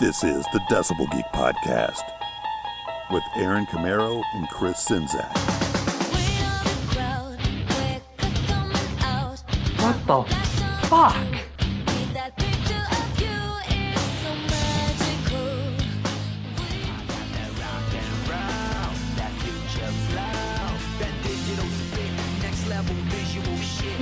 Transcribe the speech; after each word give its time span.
This 0.00 0.22
is 0.22 0.44
the 0.52 0.60
Decibel 0.70 1.10
Geek 1.10 1.24
Podcast 1.34 2.04
with 3.10 3.24
Aaron 3.34 3.66
Camaro 3.66 4.22
and 4.34 4.48
Chris 4.48 4.86
Czynszak. 4.86 5.36
What 9.80 10.06
the 10.06 10.22
fuck? 10.86 11.16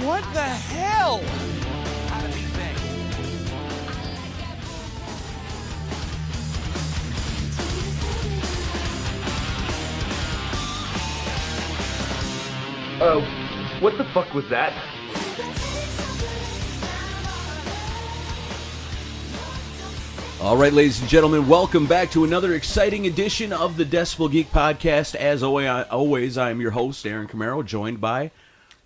What 0.05 0.35
the 0.35 0.43
hell? 0.43 1.56
Uh, 12.99 13.21
what 13.81 13.99
the 13.99 14.05
fuck 14.05 14.33
was 14.33 14.49
that? 14.49 14.73
All 20.41 20.57
right, 20.57 20.73
ladies 20.73 21.01
and 21.01 21.09
gentlemen, 21.11 21.47
welcome 21.47 21.87
back 21.87 22.11
to 22.13 22.25
another 22.25 22.55
exciting 22.55 23.07
edition 23.07 23.53
of 23.53 23.77
the 23.77 23.85
Decibel 23.85 24.33
Geek 24.33 24.51
Podcast. 24.51 25.15
As 25.15 25.43
always, 25.43 26.39
I 26.39 26.51
am 26.51 26.59
your 26.59 26.71
host, 26.71 27.07
Aaron 27.07 27.29
Camaro, 27.29 27.63
joined 27.63 28.01
by 28.01 28.31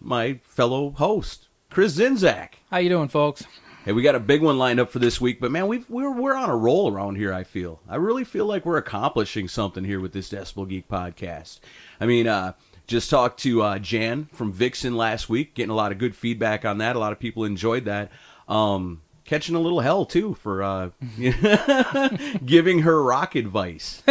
my 0.01 0.41
fellow 0.43 0.91
host, 0.91 1.47
Chris 1.71 1.97
Czynszak. 1.97 2.55
How 2.69 2.79
you 2.79 2.89
doing, 2.89 3.09
folks? 3.09 3.45
Hey, 3.85 3.93
we 3.93 4.03
got 4.03 4.17
a 4.17 4.21
big 4.21 4.43
one 4.43 4.59
lined 4.59 4.81
up 4.81 4.91
for 4.91 4.99
this 4.99 5.21
week, 5.21 5.39
but 5.39 5.53
man, 5.53 5.69
we've, 5.69 5.89
we're 5.89 6.11
we're 6.11 6.35
on 6.35 6.51
a 6.51 6.57
roll 6.57 6.93
around 6.93 7.15
here. 7.15 7.33
I 7.33 7.45
feel, 7.45 7.81
I 7.89 7.95
really 7.95 8.25
feel 8.25 8.47
like 8.47 8.67
we're 8.67 8.77
accomplishing 8.77 9.47
something 9.47 9.85
here 9.85 10.01
with 10.01 10.13
this 10.13 10.31
Decibel 10.31 10.69
Geek 10.69 10.89
podcast. 10.89 11.61
I 12.01 12.07
mean, 12.07 12.27
uh, 12.27 12.55
just 12.91 13.09
talked 13.09 13.41
to 13.41 13.63
uh, 13.63 13.79
Jan 13.79 14.29
from 14.33 14.53
Vixen 14.53 14.97
last 14.97 15.29
week, 15.29 15.55
getting 15.55 15.71
a 15.71 15.75
lot 15.75 15.93
of 15.93 15.99
good 15.99 16.15
feedback 16.15 16.65
on 16.65 16.79
that. 16.79 16.97
A 16.97 16.99
lot 16.99 17.13
of 17.13 17.21
people 17.21 17.45
enjoyed 17.45 17.85
that. 17.85 18.11
Um, 18.49 19.01
catching 19.25 19.55
a 19.55 19.61
little 19.61 19.81
hell 19.81 20.05
too 20.05 20.35
for 20.35 20.63
uh, 20.63 20.91
giving 22.45 22.81
her 22.81 23.01
rock 23.03 23.37
advice, 23.37 24.03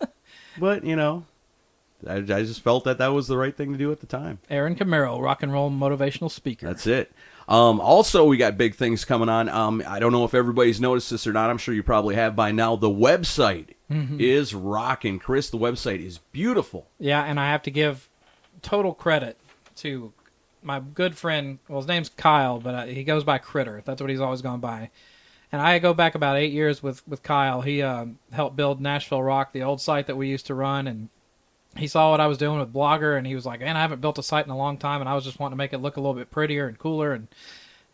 but 0.58 0.82
you 0.82 0.96
know, 0.96 1.26
I, 2.08 2.16
I 2.16 2.22
just 2.22 2.62
felt 2.62 2.84
that 2.84 2.96
that 2.98 3.08
was 3.08 3.28
the 3.28 3.36
right 3.36 3.54
thing 3.54 3.72
to 3.72 3.78
do 3.78 3.92
at 3.92 4.00
the 4.00 4.06
time. 4.06 4.38
Aaron 4.48 4.74
Camaro, 4.76 5.20
rock 5.20 5.42
and 5.42 5.52
roll 5.52 5.70
motivational 5.70 6.30
speaker. 6.30 6.66
That's 6.66 6.86
it. 6.86 7.12
Um, 7.48 7.80
also, 7.82 8.24
we 8.24 8.38
got 8.38 8.56
big 8.56 8.76
things 8.76 9.04
coming 9.04 9.28
on. 9.28 9.50
Um, 9.50 9.82
I 9.86 9.98
don't 9.98 10.12
know 10.12 10.24
if 10.24 10.32
everybody's 10.32 10.80
noticed 10.80 11.10
this 11.10 11.26
or 11.26 11.34
not. 11.34 11.50
I'm 11.50 11.58
sure 11.58 11.74
you 11.74 11.82
probably 11.82 12.14
have 12.14 12.34
by 12.34 12.50
now. 12.50 12.76
The 12.76 12.88
website 12.88 13.74
is 14.18 14.54
rocking. 14.54 15.18
Chris, 15.18 15.50
the 15.50 15.58
website 15.58 16.02
is 16.02 16.16
beautiful. 16.16 16.88
Yeah, 16.98 17.22
and 17.24 17.38
I 17.38 17.50
have 17.50 17.60
to 17.64 17.70
give 17.70 18.08
total 18.62 18.94
credit 18.94 19.36
to 19.76 20.12
my 20.62 20.80
good 20.80 21.16
friend. 21.16 21.58
Well, 21.68 21.80
his 21.80 21.88
name's 21.88 22.08
Kyle, 22.08 22.58
but 22.60 22.74
uh, 22.74 22.84
he 22.86 23.04
goes 23.04 23.24
by 23.24 23.38
Critter. 23.38 23.82
That's 23.84 24.00
what 24.00 24.10
he's 24.10 24.20
always 24.20 24.42
gone 24.42 24.60
by. 24.60 24.90
And 25.50 25.60
I 25.60 25.78
go 25.80 25.92
back 25.92 26.14
about 26.14 26.36
eight 26.36 26.52
years 26.52 26.82
with 26.82 27.06
with 27.06 27.22
Kyle. 27.22 27.60
He 27.60 27.82
um, 27.82 28.18
helped 28.32 28.56
build 28.56 28.80
Nashville 28.80 29.22
Rock, 29.22 29.52
the 29.52 29.62
old 29.62 29.80
site 29.80 30.06
that 30.06 30.16
we 30.16 30.28
used 30.28 30.46
to 30.46 30.54
run, 30.54 30.86
and 30.86 31.08
he 31.76 31.86
saw 31.86 32.10
what 32.10 32.20
I 32.20 32.26
was 32.26 32.38
doing 32.38 32.58
with 32.58 32.72
Blogger, 32.72 33.18
and 33.18 33.26
he 33.26 33.34
was 33.34 33.44
like, 33.44 33.60
"Man, 33.60 33.76
I 33.76 33.80
haven't 33.80 34.00
built 34.00 34.18
a 34.18 34.22
site 34.22 34.46
in 34.46 34.50
a 34.50 34.56
long 34.56 34.78
time, 34.78 35.00
and 35.00 35.08
I 35.10 35.14
was 35.14 35.24
just 35.24 35.38
wanting 35.38 35.52
to 35.52 35.58
make 35.58 35.72
it 35.74 35.78
look 35.78 35.96
a 35.96 36.00
little 36.00 36.14
bit 36.14 36.30
prettier 36.30 36.66
and 36.68 36.78
cooler." 36.78 37.12
And 37.12 37.28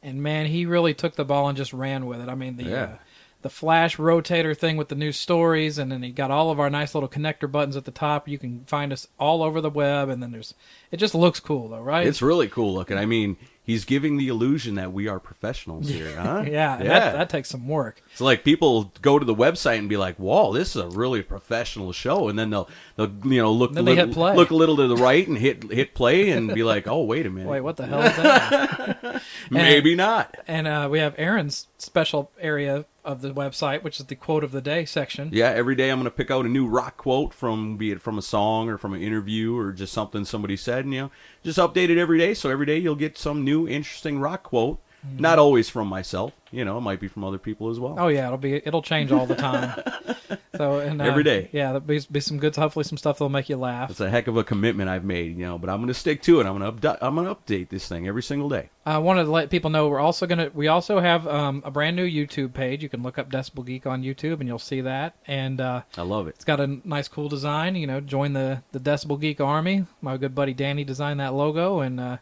and 0.02 0.22
man, 0.22 0.46
he 0.46 0.66
really 0.66 0.94
took 0.94 1.16
the 1.16 1.24
ball 1.24 1.48
and 1.48 1.56
just 1.56 1.72
ran 1.72 2.06
with 2.06 2.20
it. 2.20 2.28
I 2.28 2.36
mean, 2.36 2.56
the 2.56 2.64
Yeah. 2.64 2.82
uh, 2.82 2.96
the 3.42 3.50
flash 3.50 3.96
rotator 3.98 4.56
thing 4.56 4.76
with 4.76 4.88
the 4.88 4.94
new 4.94 5.12
stories, 5.12 5.78
and 5.78 5.92
then 5.92 6.02
he 6.02 6.10
got 6.10 6.30
all 6.30 6.50
of 6.50 6.58
our 6.58 6.68
nice 6.68 6.94
little 6.94 7.08
connector 7.08 7.50
buttons 7.50 7.76
at 7.76 7.84
the 7.84 7.90
top. 7.92 8.26
You 8.28 8.38
can 8.38 8.64
find 8.64 8.92
us 8.92 9.06
all 9.18 9.42
over 9.42 9.60
the 9.60 9.70
web, 9.70 10.08
and 10.08 10.22
then 10.22 10.32
there's 10.32 10.54
it 10.90 10.96
just 10.96 11.14
looks 11.14 11.38
cool 11.40 11.68
though, 11.68 11.80
right? 11.80 12.06
It's 12.06 12.22
really 12.22 12.48
cool 12.48 12.74
looking. 12.74 12.98
I 12.98 13.06
mean, 13.06 13.36
he's 13.62 13.84
giving 13.84 14.16
the 14.16 14.26
illusion 14.28 14.74
that 14.76 14.92
we 14.92 15.06
are 15.06 15.20
professionals 15.20 15.88
here, 15.90 16.16
huh? 16.16 16.42
yeah, 16.46 16.78
yeah. 16.78 16.88
That, 16.88 17.12
that 17.12 17.30
takes 17.30 17.48
some 17.48 17.68
work. 17.68 18.02
So 18.16 18.24
like 18.24 18.42
people 18.42 18.92
go 19.02 19.18
to 19.20 19.24
the 19.24 19.34
website 19.34 19.78
and 19.78 19.88
be 19.88 19.96
like, 19.96 20.16
"Whoa, 20.16 20.52
this 20.52 20.74
is 20.74 20.82
a 20.82 20.88
really 20.88 21.22
professional 21.22 21.92
show," 21.92 22.28
and 22.28 22.36
then 22.36 22.50
they'll 22.50 22.68
they'll 22.96 23.12
you 23.24 23.40
know 23.40 23.52
look 23.52 23.72
Then 23.72 23.84
little, 23.84 24.06
hit 24.06 24.14
play. 24.14 24.34
look 24.34 24.50
a 24.50 24.54
little 24.56 24.76
to 24.78 24.88
the 24.88 24.96
right 24.96 25.26
and 25.28 25.38
hit 25.38 25.70
hit 25.70 25.94
play 25.94 26.30
and 26.30 26.52
be 26.52 26.64
like, 26.64 26.88
"Oh, 26.88 27.04
wait 27.04 27.24
a 27.24 27.30
minute, 27.30 27.48
Wait, 27.48 27.60
what 27.60 27.76
the 27.76 27.86
hell 27.86 28.02
is 28.02 28.16
that? 28.16 29.22
maybe 29.50 29.94
not." 29.94 30.34
and 30.48 30.66
uh, 30.66 30.88
we 30.90 30.98
have 30.98 31.14
Aaron's 31.18 31.68
special 31.78 32.32
area 32.40 32.84
of 33.08 33.22
the 33.22 33.30
website, 33.30 33.82
which 33.82 33.98
is 33.98 34.06
the 34.06 34.14
quote 34.14 34.44
of 34.44 34.52
the 34.52 34.60
day 34.60 34.84
section. 34.84 35.30
Yeah, 35.32 35.48
every 35.48 35.74
day 35.74 35.90
I'm 35.90 35.98
going 35.98 36.04
to 36.04 36.10
pick 36.10 36.30
out 36.30 36.44
a 36.44 36.48
new 36.48 36.68
rock 36.68 36.98
quote 36.98 37.32
from, 37.32 37.78
be 37.78 37.90
it 37.90 38.02
from 38.02 38.18
a 38.18 38.22
song 38.22 38.68
or 38.68 38.76
from 38.76 38.92
an 38.92 39.02
interview 39.02 39.56
or 39.56 39.72
just 39.72 39.94
something 39.94 40.26
somebody 40.26 40.56
said, 40.56 40.84
and 40.84 40.92
you 40.92 41.00
know, 41.00 41.10
just 41.42 41.58
update 41.58 41.88
it 41.88 41.96
every 41.96 42.18
day. 42.18 42.34
So 42.34 42.50
every 42.50 42.66
day 42.66 42.76
you'll 42.76 42.94
get 42.94 43.16
some 43.16 43.44
new 43.44 43.66
interesting 43.66 44.20
rock 44.20 44.42
quote. 44.42 44.78
Mm-hmm. 45.06 45.22
Not 45.22 45.38
always 45.38 45.70
from 45.70 45.88
myself, 45.88 46.32
you 46.50 46.64
know, 46.64 46.78
it 46.78 46.82
might 46.82 47.00
be 47.00 47.08
from 47.08 47.24
other 47.24 47.38
people 47.38 47.68
as 47.70 47.78
well. 47.80 47.96
Oh 47.98 48.08
yeah, 48.08 48.26
it'll 48.26 48.38
be 48.38 48.54
it'll 48.56 48.82
change 48.82 49.12
all 49.12 49.26
the 49.26 49.34
time. 49.48 49.82
so 50.56 50.78
and 50.80 51.00
uh, 51.00 51.04
Every 51.04 51.22
day. 51.22 51.48
yeah, 51.52 51.66
there'll 51.66 51.80
be, 51.80 52.00
be 52.10 52.20
some 52.20 52.38
good, 52.38 52.54
hopefully 52.56 52.84
some 52.84 52.98
stuff 52.98 53.16
that'll 53.18 53.28
make 53.28 53.48
you 53.48 53.56
laugh. 53.56 53.90
It's 53.90 54.00
a 54.00 54.10
heck 54.10 54.26
of 54.26 54.36
a 54.36 54.44
commitment 54.44 54.88
I've 54.88 55.04
made, 55.04 55.36
you 55.38 55.44
know, 55.44 55.58
but 55.58 55.70
I'm 55.70 55.78
going 55.78 55.88
to 55.88 55.94
stick 55.94 56.22
to 56.22 56.40
it. 56.40 56.46
I'm 56.46 56.58
going 56.58 56.80
to 56.80 57.04
I'm 57.04 57.14
going 57.14 57.26
to 57.26 57.34
update 57.34 57.68
this 57.68 57.88
thing 57.88 58.06
every 58.08 58.22
single 58.22 58.48
day. 58.48 58.70
I 58.86 58.98
wanted 58.98 59.24
to 59.24 59.30
let 59.30 59.50
people 59.50 59.68
know 59.68 59.88
we're 59.88 60.00
also 60.00 60.26
gonna 60.26 60.50
we 60.54 60.66
also 60.68 60.98
have 60.98 61.26
um, 61.28 61.62
a 61.64 61.70
brand 61.70 61.94
new 61.94 62.06
YouTube 62.06 62.54
page. 62.54 62.82
You 62.82 62.88
can 62.88 63.02
look 63.02 63.18
up 63.18 63.30
Decibel 63.30 63.66
Geek 63.66 63.86
on 63.86 64.02
YouTube 64.02 64.40
and 64.40 64.48
you'll 64.48 64.58
see 64.58 64.80
that. 64.80 65.14
And 65.26 65.60
uh, 65.60 65.82
I 65.96 66.02
love 66.02 66.26
it. 66.26 66.36
it's 66.36 66.44
got 66.44 66.58
a 66.60 66.66
nice, 66.84 67.06
cool 67.08 67.28
design. 67.28 67.76
You 67.76 67.86
know, 67.86 68.00
join 68.00 68.32
the 68.32 68.62
the 68.72 68.80
Decibel 68.80 69.20
Geek 69.20 69.40
Army. 69.40 69.84
My 70.00 70.16
good 70.16 70.34
buddy 70.34 70.54
Danny 70.54 70.84
designed 70.84 71.20
that 71.20 71.34
logo, 71.34 71.80
and 71.80 72.00
uh, 72.00 72.16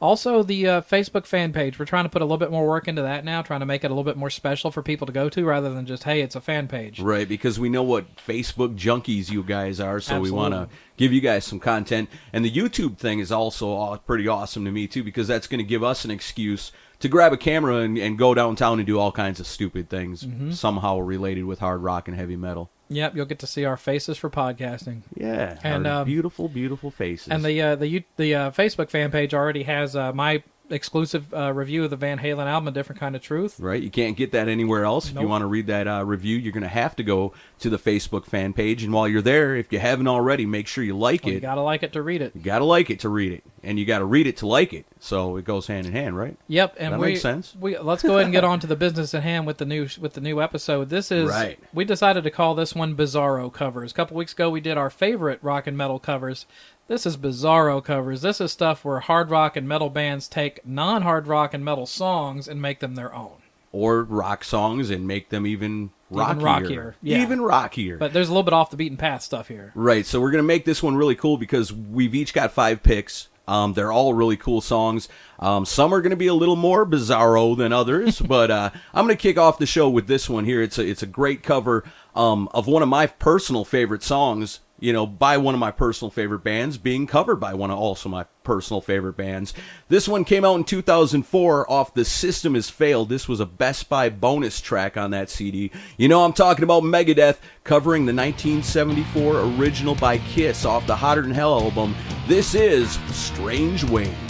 also 0.00 0.42
the 0.42 0.66
uh, 0.66 0.80
Facebook 0.82 1.26
fan 1.26 1.52
page. 1.52 1.78
We're 1.78 1.84
trying 1.84 2.04
to 2.04 2.08
put 2.08 2.22
a 2.22 2.24
little 2.24 2.38
bit 2.38 2.50
more 2.50 2.66
work 2.66 2.88
into 2.88 3.02
that 3.02 3.24
now, 3.24 3.42
trying 3.42 3.60
to 3.60 3.66
make 3.66 3.84
it 3.84 3.88
a 3.88 3.94
little 3.94 4.04
bit 4.04 4.16
more 4.16 4.30
special 4.30 4.70
for 4.70 4.82
people 4.82 5.06
to 5.06 5.12
go 5.12 5.28
to, 5.28 5.44
rather 5.44 5.72
than 5.72 5.86
just 5.86 6.04
hey, 6.04 6.20
it's 6.20 6.36
a 6.36 6.40
fan 6.40 6.68
page. 6.68 7.00
Right, 7.00 7.28
because 7.28 7.58
we 7.58 7.68
know 7.68 7.82
what 7.82 8.16
Facebook 8.16 8.76
junkies 8.76 9.30
you 9.30 9.42
guys 9.42 9.80
are, 9.80 10.00
so 10.00 10.20
we 10.20 10.30
want 10.30 10.54
to 10.54 10.68
give 10.96 11.12
you 11.12 11.20
guys 11.20 11.44
some 11.44 11.60
content. 11.60 12.08
And 12.32 12.44
the 12.44 12.50
YouTube 12.50 12.98
thing 12.98 13.18
is 13.18 13.32
also 13.32 13.96
pretty 14.06 14.28
awesome 14.28 14.64
to 14.64 14.70
me 14.70 14.86
too, 14.86 15.02
because 15.02 15.28
that's 15.28 15.46
going 15.46 15.58
to 15.58 15.64
give 15.64 15.82
us 15.82 16.04
an 16.04 16.10
excuse 16.10 16.72
to 17.00 17.08
grab 17.08 17.32
a 17.32 17.36
camera 17.36 17.76
and, 17.76 17.96
and 17.98 18.18
go 18.18 18.34
downtown 18.34 18.78
and 18.78 18.86
do 18.86 18.98
all 18.98 19.12
kinds 19.12 19.38
of 19.40 19.46
stupid 19.46 19.88
things 19.88 20.24
Mm-hmm. 20.24 20.50
somehow 20.52 20.98
related 20.98 21.44
with 21.44 21.58
hard 21.60 21.82
rock 21.82 22.08
and 22.08 22.16
heavy 22.16 22.36
metal. 22.36 22.70
Yep, 22.90 23.14
you'll 23.16 23.26
get 23.26 23.38
to 23.40 23.46
see 23.46 23.64
our 23.66 23.76
faces 23.76 24.16
for 24.16 24.30
podcasting. 24.30 25.02
Yeah, 25.14 25.58
And, 25.62 25.86
our 25.86 26.00
um, 26.00 26.06
beautiful, 26.06 26.48
beautiful 26.48 26.90
faces. 26.90 27.28
And 27.28 27.44
the 27.44 27.60
uh, 27.60 27.76
the 27.76 28.02
the 28.16 28.34
uh, 28.34 28.50
Facebook 28.50 28.90
fan 28.90 29.10
page 29.10 29.34
already 29.34 29.64
has 29.64 29.94
uh, 29.94 30.12
my 30.12 30.42
exclusive 30.70 31.32
uh, 31.34 31.52
review 31.52 31.84
of 31.84 31.90
the 31.90 31.96
Van 31.96 32.18
Halen 32.18 32.46
album, 32.46 32.68
A 32.68 32.70
Different 32.70 33.00
Kind 33.00 33.16
of 33.16 33.22
Truth. 33.22 33.58
Right, 33.60 33.82
you 33.82 33.90
can't 33.90 34.16
get 34.16 34.32
that 34.32 34.48
anywhere 34.48 34.84
else. 34.84 35.10
If 35.10 35.18
you 35.20 35.26
want 35.28 35.42
to 35.42 35.46
read 35.46 35.66
that 35.68 35.86
uh, 35.88 36.04
review, 36.04 36.36
you're 36.36 36.52
going 36.52 36.62
to 36.62 36.68
have 36.68 36.94
to 36.96 37.02
go 37.02 37.32
to 37.60 37.70
the 37.70 37.78
Facebook 37.78 38.26
fan 38.26 38.52
page. 38.52 38.82
And 38.84 38.92
while 38.92 39.08
you're 39.08 39.22
there, 39.22 39.56
if 39.56 39.72
you 39.72 39.78
haven't 39.78 40.08
already, 40.08 40.46
make 40.46 40.66
sure 40.66 40.84
you 40.84 40.96
like 40.96 41.24
Well, 41.24 41.32
it. 41.32 41.34
you 41.36 41.40
gotta 41.40 41.60
like 41.62 41.82
it 41.82 41.92
to 41.94 42.02
read 42.02 42.22
it. 42.22 42.34
You 42.36 42.42
gotta 42.42 42.64
like 42.64 42.90
it 42.90 43.00
to 43.00 43.08
read 43.08 43.32
it, 43.32 43.42
and 43.64 43.78
you 43.78 43.84
gotta 43.84 44.04
read 44.04 44.26
it 44.26 44.36
to 44.38 44.46
like 44.46 44.72
it. 44.72 44.86
So 45.00 45.36
it 45.36 45.44
goes 45.44 45.66
hand 45.66 45.86
in 45.86 45.92
hand, 45.92 46.16
right? 46.16 46.36
Yep, 46.48 46.76
and 46.78 46.94
That 46.94 47.00
we, 47.00 47.06
makes 47.08 47.20
sense. 47.22 47.54
We 47.58 47.78
let's 47.78 48.02
go 48.02 48.14
ahead 48.14 48.24
and 48.24 48.32
get 48.32 48.44
on 48.44 48.60
to 48.60 48.66
the 48.66 48.76
business 48.76 49.14
at 49.14 49.22
hand 49.22 49.46
with 49.46 49.58
the 49.58 49.64
new 49.64 49.88
with 50.00 50.12
the 50.14 50.20
new 50.20 50.40
episode. 50.42 50.88
This 50.90 51.10
is 51.10 51.28
Right. 51.30 51.58
we 51.72 51.84
decided 51.84 52.24
to 52.24 52.30
call 52.30 52.54
this 52.54 52.74
one 52.74 52.94
Bizarro 52.96 53.52
covers. 53.52 53.90
A 53.90 53.94
couple 53.94 54.16
weeks 54.16 54.32
ago, 54.32 54.50
we 54.50 54.60
did 54.60 54.76
our 54.78 54.90
favorite 54.90 55.38
rock 55.42 55.66
and 55.66 55.76
metal 55.76 55.98
covers. 55.98 56.46
This 56.88 57.04
is 57.04 57.18
Bizarro 57.18 57.84
covers. 57.84 58.22
This 58.22 58.40
is 58.40 58.50
stuff 58.50 58.82
where 58.82 59.00
hard 59.00 59.28
rock 59.28 59.58
and 59.58 59.68
metal 59.68 59.90
bands 59.90 60.26
take 60.26 60.66
non-hard 60.66 61.26
rock 61.26 61.52
and 61.52 61.62
metal 61.62 61.84
songs 61.84 62.48
and 62.48 62.62
make 62.62 62.80
them 62.80 62.94
their 62.94 63.14
own. 63.14 63.36
Or 63.72 64.02
rock 64.02 64.42
songs 64.42 64.88
and 64.88 65.06
make 65.06 65.28
them 65.28 65.46
even 65.46 65.90
rockier, 66.08 66.42
rockier, 66.42 66.96
yeah. 67.02 67.20
even 67.20 67.42
rockier. 67.42 67.98
But 67.98 68.14
there's 68.14 68.28
a 68.28 68.32
little 68.32 68.42
bit 68.42 68.54
off 68.54 68.70
the 68.70 68.78
beaten 68.78 68.96
path 68.96 69.20
stuff 69.20 69.48
here. 69.48 69.70
Right. 69.74 70.06
So 70.06 70.18
we're 70.18 70.30
gonna 70.30 70.44
make 70.44 70.64
this 70.64 70.82
one 70.82 70.96
really 70.96 71.14
cool 71.14 71.36
because 71.36 71.70
we've 71.70 72.14
each 72.14 72.32
got 72.32 72.52
five 72.52 72.82
picks. 72.82 73.28
Um, 73.46 73.74
they're 73.74 73.92
all 73.92 74.14
really 74.14 74.38
cool 74.38 74.62
songs. 74.62 75.10
Um, 75.38 75.66
some 75.66 75.92
are 75.92 76.02
going 76.02 76.10
to 76.10 76.16
be 76.16 76.26
a 76.26 76.34
little 76.34 76.54
more 76.54 76.84
bizarro 76.84 77.56
than 77.56 77.72
others, 77.72 78.20
but 78.20 78.50
uh, 78.50 78.70
I'm 78.92 79.06
going 79.06 79.16
to 79.16 79.22
kick 79.22 79.38
off 79.38 79.58
the 79.58 79.64
show 79.64 79.88
with 79.88 80.06
this 80.06 80.28
one 80.28 80.44
here. 80.44 80.60
It's 80.60 80.78
a 80.78 80.86
it's 80.86 81.02
a 81.02 81.06
great 81.06 81.42
cover 81.42 81.84
um, 82.14 82.50
of 82.52 82.66
one 82.66 82.82
of 82.82 82.90
my 82.90 83.06
personal 83.06 83.64
favorite 83.64 84.02
songs. 84.02 84.60
You 84.80 84.92
know, 84.92 85.06
by 85.06 85.36
one 85.38 85.54
of 85.54 85.60
my 85.60 85.70
personal 85.70 86.10
favorite 86.10 86.44
bands, 86.44 86.78
being 86.78 87.06
covered 87.06 87.36
by 87.36 87.54
one 87.54 87.70
of 87.70 87.78
also 87.78 88.08
my 88.08 88.24
personal 88.44 88.80
favorite 88.80 89.16
bands. 89.16 89.52
This 89.88 90.08
one 90.08 90.24
came 90.24 90.44
out 90.44 90.56
in 90.56 90.64
2004 90.64 91.70
off 91.70 91.94
The 91.94 92.04
System 92.04 92.54
Has 92.54 92.70
Failed. 92.70 93.08
This 93.08 93.28
was 93.28 93.40
a 93.40 93.46
Best 93.46 93.88
Buy 93.88 94.08
bonus 94.08 94.60
track 94.60 94.96
on 94.96 95.10
that 95.10 95.30
CD. 95.30 95.70
You 95.96 96.08
know, 96.08 96.24
I'm 96.24 96.32
talking 96.32 96.62
about 96.62 96.84
Megadeth 96.84 97.38
covering 97.64 98.06
the 98.06 98.14
1974 98.14 99.40
original 99.58 99.94
by 99.96 100.18
Kiss 100.18 100.64
off 100.64 100.86
the 100.86 100.96
Hotter 100.96 101.22
Than 101.22 101.32
Hell 101.32 101.60
album. 101.60 101.94
This 102.26 102.54
is 102.54 102.98
Strange 103.10 103.84
Ways. 103.84 104.27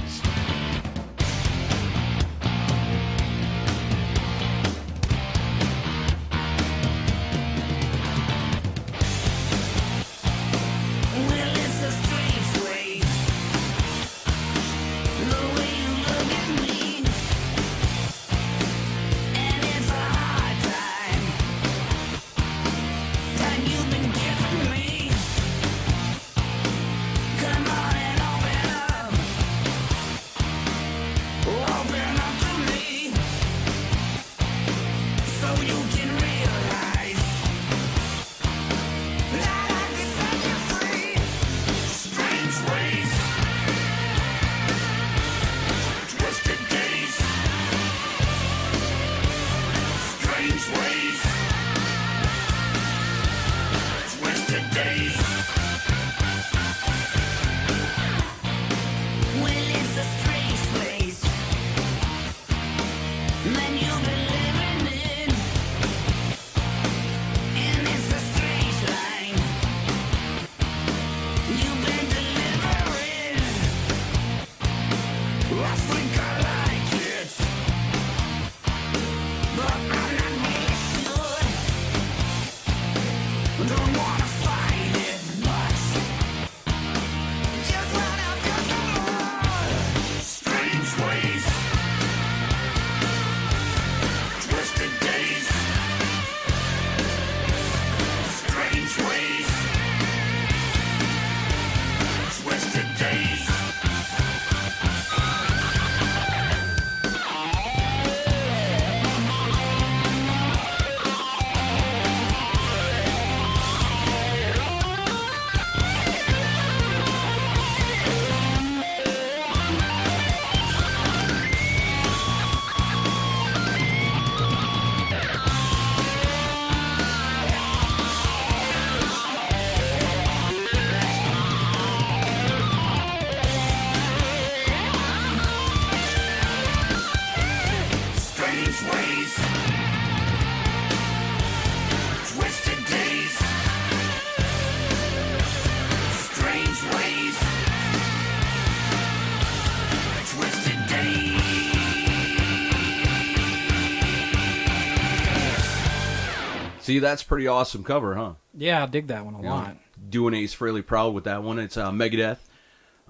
See, 156.89 157.01
that's 157.01 157.23
pretty 157.23 157.47
awesome 157.47 157.85
cover, 157.85 158.15
huh? 158.15 158.33
Yeah, 158.55 158.83
I 158.83 158.87
dig 158.87 159.09
that 159.09 159.23
one 159.23 159.35
a 159.35 159.43
lot. 159.43 159.77
Doing 160.09 160.33
Ace 160.33 160.55
Frehley 160.57 160.85
Proud 160.85 161.13
with 161.13 161.25
that 161.25 161.43
one. 161.43 161.59
It's 161.59 161.77
uh, 161.77 161.91
Megadeth. 161.91 162.39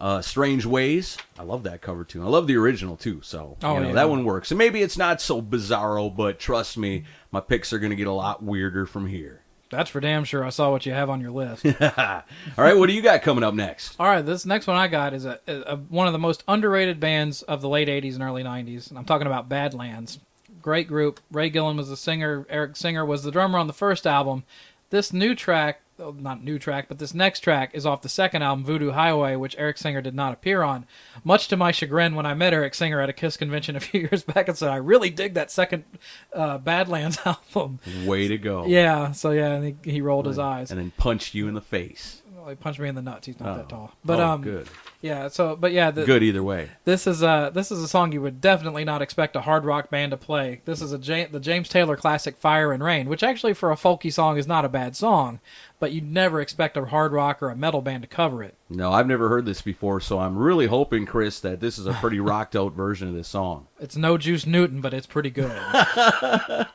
Uh, 0.00 0.20
Strange 0.20 0.66
Ways. 0.66 1.16
I 1.38 1.44
love 1.44 1.62
that 1.62 1.80
cover 1.80 2.02
too. 2.02 2.24
I 2.24 2.26
love 2.26 2.48
the 2.48 2.56
original 2.56 2.96
too. 2.96 3.20
So 3.22 3.56
Oh, 3.62 3.74
you 3.74 3.80
know, 3.82 3.86
yeah. 3.90 3.94
that 3.94 4.10
one 4.10 4.24
works. 4.24 4.50
And 4.50 4.58
maybe 4.58 4.82
it's 4.82 4.98
not 4.98 5.20
so 5.20 5.40
bizarro, 5.40 6.14
but 6.14 6.40
trust 6.40 6.76
me, 6.76 7.04
my 7.30 7.38
picks 7.38 7.72
are 7.72 7.78
going 7.78 7.90
to 7.90 7.96
get 7.96 8.08
a 8.08 8.12
lot 8.12 8.42
weirder 8.42 8.84
from 8.84 9.06
here. 9.06 9.42
That's 9.70 9.90
for 9.90 10.00
damn 10.00 10.24
sure. 10.24 10.42
I 10.44 10.48
saw 10.50 10.72
what 10.72 10.84
you 10.84 10.92
have 10.92 11.08
on 11.08 11.20
your 11.20 11.30
list. 11.30 11.64
All 11.80 12.22
right, 12.56 12.76
what 12.76 12.88
do 12.88 12.94
you 12.94 13.02
got 13.02 13.22
coming 13.22 13.44
up 13.44 13.54
next? 13.54 13.94
All 14.00 14.06
right, 14.06 14.26
this 14.26 14.44
next 14.44 14.66
one 14.66 14.76
I 14.76 14.88
got 14.88 15.14
is 15.14 15.24
a, 15.24 15.38
a, 15.46 15.54
a 15.54 15.76
one 15.76 16.08
of 16.08 16.12
the 16.12 16.18
most 16.18 16.42
underrated 16.48 16.98
bands 16.98 17.42
of 17.42 17.60
the 17.60 17.68
late 17.68 17.86
'80s 17.86 18.14
and 18.14 18.24
early 18.24 18.42
'90s, 18.42 18.88
and 18.90 18.98
I'm 18.98 19.04
talking 19.04 19.28
about 19.28 19.48
Badlands. 19.48 20.18
Great 20.62 20.88
group. 20.88 21.20
Ray 21.30 21.50
Gillen 21.50 21.76
was 21.76 21.88
the 21.88 21.96
singer. 21.96 22.46
Eric 22.48 22.76
Singer 22.76 23.04
was 23.04 23.22
the 23.22 23.30
drummer 23.30 23.58
on 23.58 23.66
the 23.66 23.72
first 23.72 24.06
album. 24.06 24.44
This 24.90 25.12
new 25.12 25.34
track, 25.34 25.82
not 25.98 26.42
new 26.42 26.58
track, 26.58 26.86
but 26.88 26.98
this 26.98 27.12
next 27.12 27.40
track 27.40 27.72
is 27.74 27.84
off 27.84 28.00
the 28.00 28.08
second 28.08 28.42
album, 28.42 28.64
Voodoo 28.64 28.92
Highway, 28.92 29.36
which 29.36 29.54
Eric 29.58 29.76
Singer 29.76 30.00
did 30.00 30.14
not 30.14 30.32
appear 30.32 30.62
on. 30.62 30.86
Much 31.24 31.48
to 31.48 31.56
my 31.56 31.72
chagrin, 31.72 32.14
when 32.14 32.24
I 32.24 32.32
met 32.32 32.54
Eric 32.54 32.74
Singer 32.74 33.00
at 33.00 33.10
a 33.10 33.12
Kiss 33.12 33.36
convention 33.36 33.76
a 33.76 33.80
few 33.80 34.00
years 34.02 34.22
back, 34.22 34.48
and 34.48 34.56
said 34.56 34.70
I 34.70 34.76
really 34.76 35.10
dig 35.10 35.34
that 35.34 35.50
second 35.50 35.84
uh, 36.32 36.58
Badlands 36.58 37.18
album. 37.24 37.80
Way 38.06 38.28
to 38.28 38.38
go. 38.38 38.64
Yeah, 38.66 39.12
so 39.12 39.30
yeah, 39.30 39.52
and 39.52 39.76
he, 39.84 39.90
he 39.90 40.00
rolled 40.00 40.26
his 40.26 40.38
eyes. 40.38 40.70
And 40.70 40.80
then 40.80 40.92
punched 40.96 41.34
you 41.34 41.48
in 41.48 41.54
the 41.54 41.60
face. 41.60 42.22
He 42.48 42.54
punched 42.56 42.78
me 42.80 42.88
in 42.88 42.94
the 42.94 43.02
nuts. 43.02 43.26
He's 43.26 43.38
not 43.40 43.56
that 43.56 43.64
Oh. 43.66 43.68
tall. 43.68 43.92
But 44.04 44.20
Oh, 44.20 44.28
um, 44.30 44.42
good. 44.42 44.68
Yeah. 45.00 45.28
So, 45.28 45.54
but 45.54 45.72
yeah, 45.72 45.90
the, 45.92 46.04
Good 46.04 46.22
either 46.22 46.42
way. 46.42 46.70
This 46.84 47.06
is 47.06 47.22
uh 47.22 47.50
this 47.50 47.70
is 47.70 47.82
a 47.82 47.88
song 47.88 48.10
you 48.12 48.20
would 48.20 48.40
definitely 48.40 48.84
not 48.84 49.00
expect 49.02 49.36
a 49.36 49.42
hard 49.42 49.64
rock 49.64 49.90
band 49.90 50.10
to 50.10 50.16
play. 50.16 50.60
This 50.64 50.82
is 50.82 50.92
a 50.92 50.98
Ja- 50.98 51.28
the 51.30 51.38
James 51.40 51.68
Taylor 51.68 51.96
classic 51.96 52.36
"Fire 52.36 52.72
and 52.72 52.82
Rain," 52.82 53.08
which 53.08 53.22
actually 53.22 53.54
for 53.54 53.70
a 53.70 53.76
folky 53.76 54.12
song 54.12 54.38
is 54.38 54.46
not 54.46 54.64
a 54.64 54.68
bad 54.68 54.96
song, 54.96 55.38
but 55.78 55.92
you'd 55.92 56.10
never 56.10 56.40
expect 56.40 56.76
a 56.76 56.84
hard 56.86 57.12
rock 57.12 57.40
or 57.42 57.50
a 57.50 57.56
metal 57.56 57.80
band 57.80 58.02
to 58.02 58.08
cover 58.08 58.42
it. 58.42 58.56
No, 58.68 58.90
I've 58.92 59.06
never 59.06 59.28
heard 59.28 59.46
this 59.46 59.62
before, 59.62 60.00
so 60.00 60.18
I'm 60.18 60.36
really 60.36 60.66
hoping, 60.66 61.06
Chris, 61.06 61.38
that 61.40 61.60
this 61.60 61.78
is 61.78 61.86
a 61.86 61.92
pretty 61.94 62.18
rocked 62.20 62.56
out 62.56 62.72
version 62.74 63.08
of 63.08 63.14
this 63.14 63.28
song. 63.28 63.68
It's 63.78 63.96
no 63.96 64.18
Juice 64.18 64.46
Newton, 64.46 64.80
but 64.80 64.92
it's 64.92 65.06
pretty 65.06 65.30
good. 65.30 65.52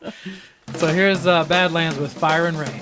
so 0.76 0.88
here's 0.88 1.28
uh, 1.28 1.44
Badlands 1.46 1.98
with 1.98 2.14
"Fire 2.14 2.46
and 2.48 2.58
Rain." 2.58 2.82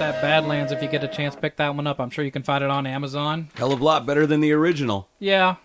Right, 0.00 0.06
check 0.08 0.14
out 0.14 0.20
that 0.20 0.22
Badlands 0.22 0.72
if 0.72 0.82
you 0.82 0.88
get 0.88 1.04
a 1.04 1.08
chance. 1.08 1.36
Pick 1.36 1.56
that 1.56 1.74
one 1.74 1.86
up. 1.86 2.00
I'm 2.00 2.10
sure 2.10 2.24
you 2.24 2.30
can 2.30 2.42
find 2.42 2.62
it 2.62 2.70
on 2.70 2.86
Amazon. 2.86 3.48
Hell 3.54 3.72
of 3.72 3.80
a 3.80 3.84
lot 3.84 4.06
better 4.06 4.26
than 4.26 4.40
the 4.40 4.52
original. 4.52 5.08
Yeah, 5.18 5.56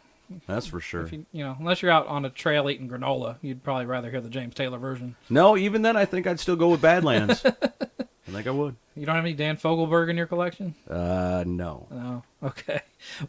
That's 0.47 0.67
for 0.67 0.79
sure. 0.79 1.03
if 1.03 1.13
you, 1.13 1.25
you 1.31 1.43
know, 1.43 1.55
unless 1.59 1.81
you're 1.81 1.91
out 1.91 2.07
on 2.07 2.25
a 2.25 2.29
trail 2.29 2.69
eating 2.69 2.89
granola, 2.89 3.37
you'd 3.41 3.63
probably 3.63 3.85
rather 3.85 4.09
hear 4.11 4.21
the 4.21 4.29
James 4.29 4.53
Taylor 4.53 4.77
version. 4.77 5.15
No, 5.29 5.57
even 5.57 5.81
then, 5.81 5.97
I 5.97 6.05
think 6.05 6.27
I'd 6.27 6.39
still 6.39 6.55
go 6.55 6.69
with 6.69 6.81
Badlands. 6.81 7.43
I 8.27 8.33
think 8.33 8.47
I 8.47 8.51
would. 8.51 8.75
You 8.95 9.05
don't 9.05 9.15
have 9.15 9.25
any 9.25 9.33
Dan 9.33 9.57
Fogelberg 9.57 10.09
in 10.09 10.15
your 10.15 10.27
collection? 10.27 10.75
Uh, 10.89 11.43
no. 11.45 11.87
No. 11.91 12.23
Okay. 12.43 12.79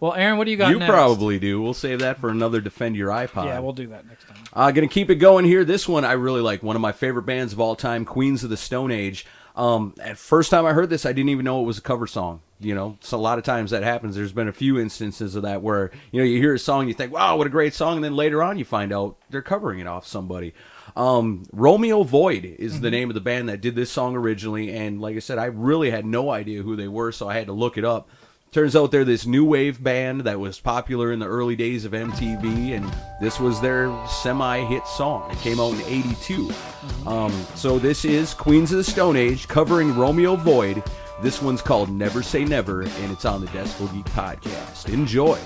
Well, 0.01 0.13
Aaron, 0.15 0.39
what 0.39 0.45
do 0.45 0.51
you 0.51 0.57
got 0.57 0.71
You 0.71 0.79
next? 0.79 0.91
probably 0.91 1.39
do. 1.39 1.61
We'll 1.61 1.75
save 1.75 2.01
that 2.01 2.19
for 2.21 2.29
another 2.31 2.61
Defend 2.61 2.95
Your 2.95 3.09
iPod. 3.11 3.47
Yeah, 3.47 3.59
we'll 3.59 3.73
do 3.73 3.87
that 3.89 4.07
next 4.07 4.29
time. 4.29 4.37
Uh, 4.53 4.71
gonna 4.71 4.87
keep 4.87 5.11
it 5.11 5.17
going 5.17 5.45
here. 5.45 5.65
This 5.65 5.89
one 5.89 6.05
I 6.05 6.13
really 6.13 6.41
like. 6.41 6.63
One 6.63 6.77
of 6.77 6.83
my 6.83 6.93
favorite 6.93 7.23
bands 7.25 7.53
of 7.53 7.59
all 7.61 7.75
time, 7.75 8.05
Queens 8.05 8.45
of 8.45 8.51
the 8.51 8.57
Stone 8.57 8.91
Age. 8.93 9.27
Um, 9.55 9.95
at 10.01 10.17
first 10.17 10.51
time 10.51 10.65
I 10.65 10.73
heard 10.73 10.89
this, 10.89 11.05
I 11.05 11.13
didn't 11.13 11.29
even 11.29 11.45
know 11.45 11.61
it 11.63 11.67
was 11.67 11.79
a 11.79 11.83
cover 11.83 12.07
song. 12.07 12.41
You 12.59 12.77
know, 12.77 12.97
so 13.01 13.17
a 13.17 13.21
lot 13.21 13.39
of 13.39 13.45
times 13.45 13.73
that 13.73 13.83
happens. 13.83 14.15
There's 14.15 14.33
been 14.33 14.47
a 14.47 14.53
few 14.53 14.79
instances 14.79 15.35
of 15.35 15.43
that 15.43 15.63
where 15.63 15.91
you 16.13 16.21
know 16.21 16.25
you 16.25 16.39
hear 16.39 16.55
a 16.55 16.61
song, 16.61 16.87
you 16.87 16.95
think, 16.95 17.13
"Wow, 17.13 17.37
what 17.37 17.49
a 17.49 17.51
great 17.51 17.75
song," 17.75 17.97
and 17.97 18.05
then 18.05 18.15
later 18.15 18.41
on 18.41 18.57
you 18.57 18.65
find 18.65 18.93
out 18.93 19.17
they're 19.31 19.43
covering 19.43 19.81
it 19.81 19.89
off 19.89 20.07
somebody. 20.07 20.55
Um, 20.95 21.43
Romeo 21.53 22.05
Void 22.05 22.45
is 22.45 22.81
the 22.81 22.91
name 22.91 23.11
of 23.11 23.15
the 23.15 23.21
band 23.21 23.49
that 23.49 23.61
did 23.61 23.75
this 23.75 23.91
song 23.91 24.15
originally, 24.15 24.73
and 24.73 25.01
like 25.01 25.17
I 25.17 25.19
said, 25.19 25.39
I 25.39 25.47
really 25.47 25.91
had 25.91 26.07
no 26.07 26.31
idea 26.31 26.63
who 26.63 26.77
they 26.77 26.87
were, 26.87 27.11
so 27.11 27.29
I 27.29 27.35
had 27.35 27.47
to 27.47 27.53
look 27.53 27.77
it 27.77 27.85
up. 27.85 28.09
Turns 28.53 28.77
out 28.77 28.91
they're 28.91 29.03
this 29.03 29.25
new 29.25 29.47
wave 29.47 29.83
band 29.83 30.25
that 30.25 30.39
was 30.39 30.61
popular 30.61 31.11
in 31.11 31.19
the 31.19 31.27
early 31.27 31.57
days 31.57 31.87
of 31.87 31.93
MTV, 31.93 32.77
and 32.77 32.95
this 33.19 33.41
was 33.41 33.63
their 33.63 33.91
semi 34.07 34.63
hit 34.67 34.87
song. 34.87 35.31
It 35.31 35.39
came 35.39 35.59
out 35.59 35.73
in 35.73 35.81
82. 35.81 36.51
Um, 37.07 37.33
so 37.55 37.79
this 37.79 38.05
is 38.05 38.35
Queens 38.35 38.71
of 38.71 38.77
the 38.77 38.85
Stone 38.85 39.17
Age 39.17 39.49
covering 39.49 39.97
Romeo 39.97 40.37
Void. 40.37 40.83
This 41.23 41.41
one's 41.41 41.63
called 41.63 41.89
Never 41.89 42.23
Say 42.23 42.45
Never, 42.45 42.83
and 42.83 43.11
it's 43.11 43.25
on 43.25 43.41
the 43.41 43.47
Decibel 43.47 43.91
Geek 43.91 44.05
Podcast. 44.13 44.93
Enjoy. 44.93 45.39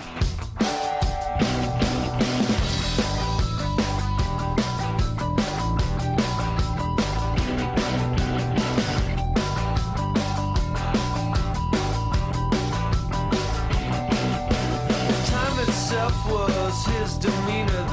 demeanor 17.26 17.85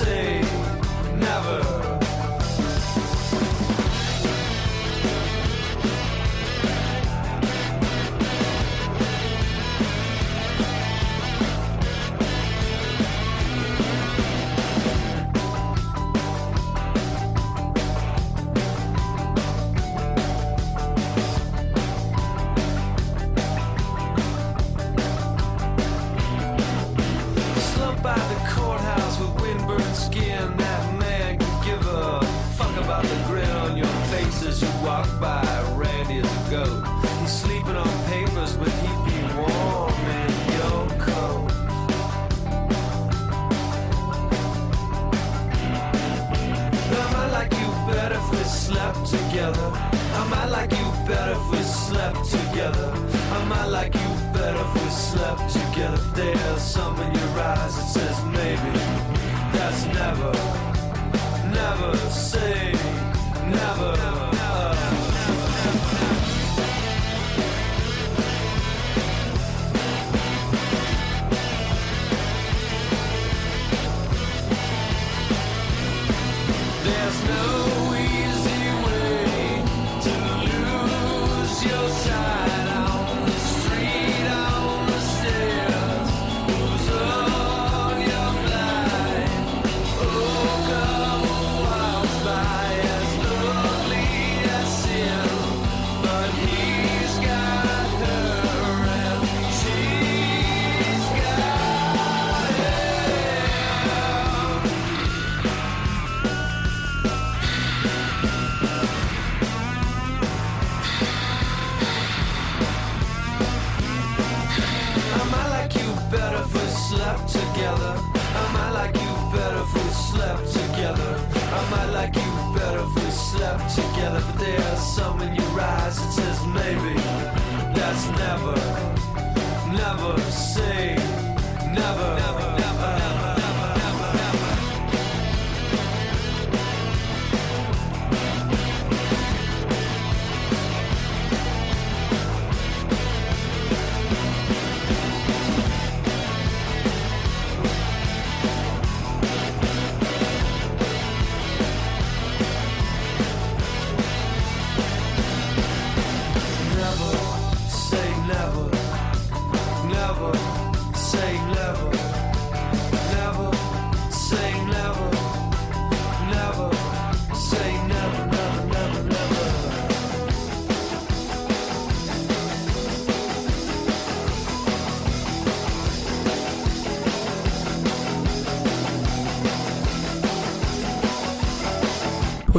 say 0.00 0.40
never. 1.18 1.69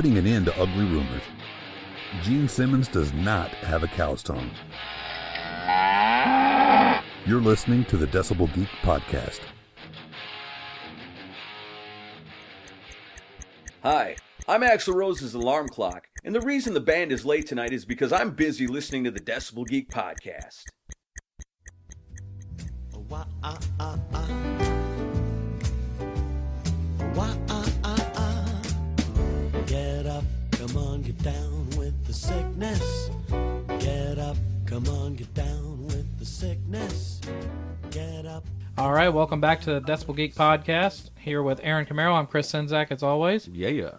putting 0.01 0.17
an 0.17 0.25
end 0.25 0.47
to 0.47 0.59
ugly 0.59 0.83
rumors. 0.83 1.21
Gene 2.23 2.49
Simmons 2.49 2.87
does 2.87 3.13
not 3.13 3.51
have 3.51 3.83
a 3.83 3.87
cow's 3.87 4.23
tongue. 4.23 4.49
You're 7.27 7.39
listening 7.39 7.85
to 7.85 7.97
the 7.97 8.07
Decibel 8.07 8.51
Geek 8.55 8.67
Podcast. 8.81 9.41
Hi, 13.83 14.15
I'm 14.47 14.61
Axl 14.61 14.95
Rose's 14.95 15.35
alarm 15.35 15.69
clock, 15.69 16.07
and 16.23 16.33
the 16.33 16.41
reason 16.41 16.73
the 16.73 16.79
band 16.79 17.11
is 17.11 17.23
late 17.23 17.45
tonight 17.45 17.71
is 17.71 17.85
because 17.85 18.11
I'm 18.11 18.31
busy 18.31 18.65
listening 18.65 19.03
to 19.03 19.11
the 19.11 19.19
Decibel 19.19 19.67
Geek 19.67 19.91
Podcast. 19.91 20.63
Oh, 22.95 23.05
ah, 23.11 23.59
ah, 23.79 23.99
ah, 24.15 24.60
Come 30.61 30.77
on, 30.77 31.01
get 31.01 31.17
down 31.23 31.69
with 31.75 32.05
the 32.05 32.13
sickness. 32.13 33.09
Get 33.79 34.19
up. 34.19 34.37
Come 34.67 34.87
on, 34.89 35.15
get 35.15 35.33
down 35.33 35.87
with 35.87 36.19
the 36.19 36.25
sickness. 36.25 37.19
Get 37.89 38.27
up. 38.27 38.45
All 38.77 38.91
right, 38.93 39.09
welcome 39.09 39.41
back 39.41 39.61
to 39.61 39.73
the 39.73 39.81
Decibel 39.81 40.15
Geek 40.15 40.35
Podcast. 40.35 41.09
Here 41.17 41.41
with 41.41 41.59
Aaron 41.63 41.87
Camaro. 41.87 42.13
I'm 42.13 42.27
Chris 42.27 42.51
Czynszak, 42.51 42.91
as 42.91 43.01
always. 43.01 43.47
Yeah, 43.47 43.69
yeah. 43.69 43.95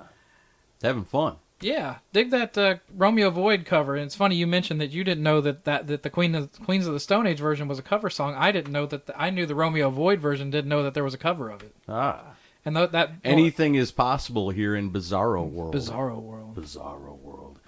Having 0.84 1.06
fun. 1.06 1.34
Yeah, 1.60 1.96
dig 2.12 2.30
that 2.30 2.56
uh, 2.56 2.76
Romeo 2.94 3.30
Void 3.30 3.64
cover. 3.66 3.96
And 3.96 4.04
it's 4.04 4.14
funny 4.14 4.36
you 4.36 4.46
mentioned 4.46 4.80
that 4.80 4.92
you 4.92 5.02
didn't 5.02 5.24
know 5.24 5.40
that 5.40 5.64
that, 5.64 5.88
that 5.88 6.04
the 6.04 6.10
Queen 6.10 6.32
of, 6.36 6.52
Queens 6.62 6.86
of 6.86 6.92
the 6.92 7.00
Stone 7.00 7.26
Age 7.26 7.40
version 7.40 7.66
was 7.66 7.80
a 7.80 7.82
cover 7.82 8.08
song. 8.08 8.36
I 8.36 8.52
didn't 8.52 8.72
know 8.72 8.86
that. 8.86 9.06
The, 9.06 9.20
I 9.20 9.30
knew 9.30 9.46
the 9.46 9.56
Romeo 9.56 9.90
Void 9.90 10.20
version. 10.20 10.50
Didn't 10.50 10.68
know 10.68 10.84
that 10.84 10.94
there 10.94 11.02
was 11.02 11.14
a 11.14 11.18
cover 11.18 11.50
of 11.50 11.64
it. 11.64 11.74
Ah. 11.88 12.36
And 12.64 12.76
th- 12.76 12.90
that 12.90 13.12
Anything 13.24 13.74
is 13.74 13.90
possible 13.90 14.50
here 14.50 14.76
in 14.76 14.90
Bizarro 14.92 15.48
World. 15.48 15.74
Bizarro 15.74 16.20
World. 16.22 16.56
Bizarro 16.56 17.18
World. 17.18 17.58